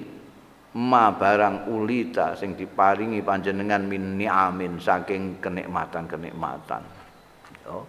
ma 0.80 1.10
barang 1.10 1.68
ulita 1.68 2.38
sing 2.38 2.54
diparingi 2.54 3.20
panjenengan 3.20 3.82
min 3.84 4.14
ni'amin 4.14 4.78
saking 4.78 5.42
kenikmatan-kenikmatan. 5.42 6.82
Yo. 7.66 7.82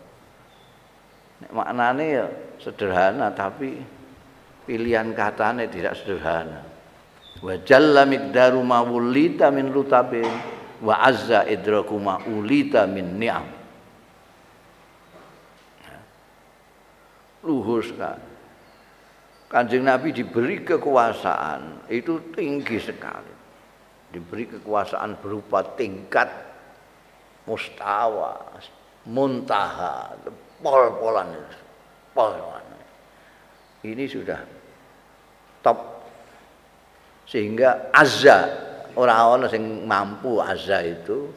Nek 1.45 1.51
maknane 1.53 2.05
ya 2.09 2.25
sederhana 2.57 3.29
tapi 3.37 4.00
pilihan 4.65 5.13
katanya 5.15 5.65
tidak 5.67 5.97
sederhana. 5.97 6.61
Wa 7.41 7.57
jalla 7.65 8.05
miqdaru 8.05 8.61
ma 8.61 8.85
ulita 8.85 9.49
min 9.49 9.73
lutabin 9.73 10.27
wa 10.81 10.97
azza 11.01 11.45
idraku 11.49 11.97
ma 11.97 12.21
ulita 12.25 12.85
min 12.85 13.17
ni'am. 13.17 13.47
Luhur 17.41 17.81
sekali. 17.81 18.29
Kanjeng 19.49 19.83
Nabi 19.83 20.15
diberi 20.15 20.63
kekuasaan 20.63 21.91
itu 21.91 22.31
tinggi 22.31 22.77
sekali. 22.77 23.33
Diberi 24.13 24.47
kekuasaan 24.47 25.19
berupa 25.19 25.65
tingkat 25.75 26.29
mustawa, 27.49 28.37
muntaha, 29.09 30.15
pol-polan 30.61 31.33
pol-polan. 32.13 32.63
Ini 33.81 34.05
sudah 34.05 34.39
top 35.65 35.79
sehingga 37.25 37.89
azza 37.89 38.45
orang-orang 38.93 39.49
yang 39.55 39.65
mampu 39.87 40.37
azza 40.37 40.83
itu 40.83 41.31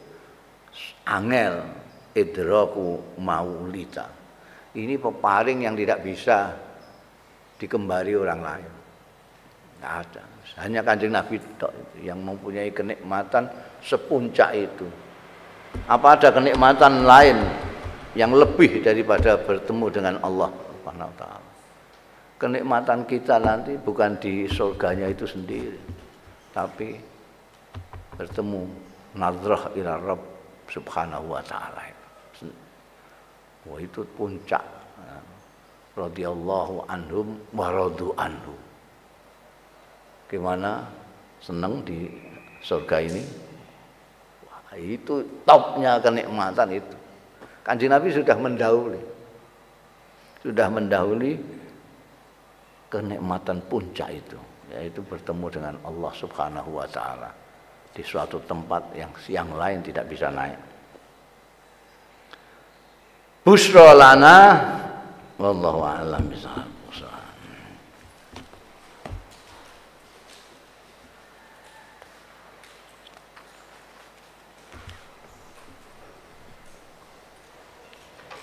angel 1.07 1.63
idraku 2.15 2.99
maulita. 3.21 4.07
Ini 4.75 4.99
peparing 4.99 5.63
yang 5.63 5.75
tidak 5.79 6.03
bisa 6.03 6.51
dikembari 7.55 8.11
orang 8.11 8.41
lain. 8.43 8.71
Tidak 9.79 9.93
ada. 10.03 10.23
Hanya 10.59 10.83
kanjeng 10.83 11.15
Nabi 11.15 11.39
yang 12.03 12.19
mempunyai 12.19 12.71
kenikmatan 12.75 13.47
sepuncak 13.79 14.51
itu. 14.55 14.87
Apa 15.87 16.19
ada 16.19 16.31
kenikmatan 16.31 17.07
lain 17.07 17.39
yang 18.15 18.31
lebih 18.31 18.83
daripada 18.83 19.35
bertemu 19.39 19.85
dengan 19.91 20.15
Allah 20.23 20.51
Subhanahu 20.51 21.11
wa 21.11 21.17
taala? 21.19 21.44
Kenikmatan 22.35 23.07
kita 23.07 23.39
nanti 23.39 23.79
bukan 23.79 24.19
di 24.19 24.43
surganya 24.51 25.07
itu 25.07 25.23
sendiri, 25.23 25.79
tapi 26.51 26.99
bertemu 28.19 28.67
nadrah 29.15 29.71
ila 29.71 29.95
Rabb 30.03 30.23
Subhanahu 30.67 31.31
wa 31.31 31.39
taala. 31.39 31.95
Wah 33.65 33.79
itu 33.81 34.05
puncak 34.13 34.61
radhiyallahu 35.95 36.85
anhum 36.91 37.39
wa 37.55 37.71
radu 37.71 38.11
anhu. 38.19 38.53
Gimana 40.27 40.85
senang 41.39 41.81
di 41.87 42.11
surga 42.61 42.99
ini? 42.99 43.23
Wah, 44.43 44.75
itu 44.75 45.23
topnya 45.47 45.97
kenikmatan 46.03 46.77
itu. 46.83 46.95
Kanjeng 47.63 47.95
Nabi 47.95 48.11
sudah 48.11 48.35
mendahului. 48.37 49.01
Sudah 50.45 50.67
mendahului 50.69 51.41
kenikmatan 52.95 53.59
puncak 53.67 54.09
itu, 54.15 54.39
yaitu 54.71 55.03
bertemu 55.03 55.47
dengan 55.51 55.75
Allah 55.83 56.13
Subhanahu 56.15 56.79
wa 56.79 56.87
taala 56.87 57.29
di 57.95 58.03
suatu 58.03 58.39
tempat 58.43 58.91
yang 58.95 59.11
siang 59.19 59.55
lain 59.55 59.83
tidak 59.83 60.07
bisa 60.07 60.31
naik. 60.31 60.59
Busra 63.43 63.93
lana 63.95 64.37
Wallahu 65.35 65.79
a'lam 65.83 66.23
bishawab. 66.31 66.74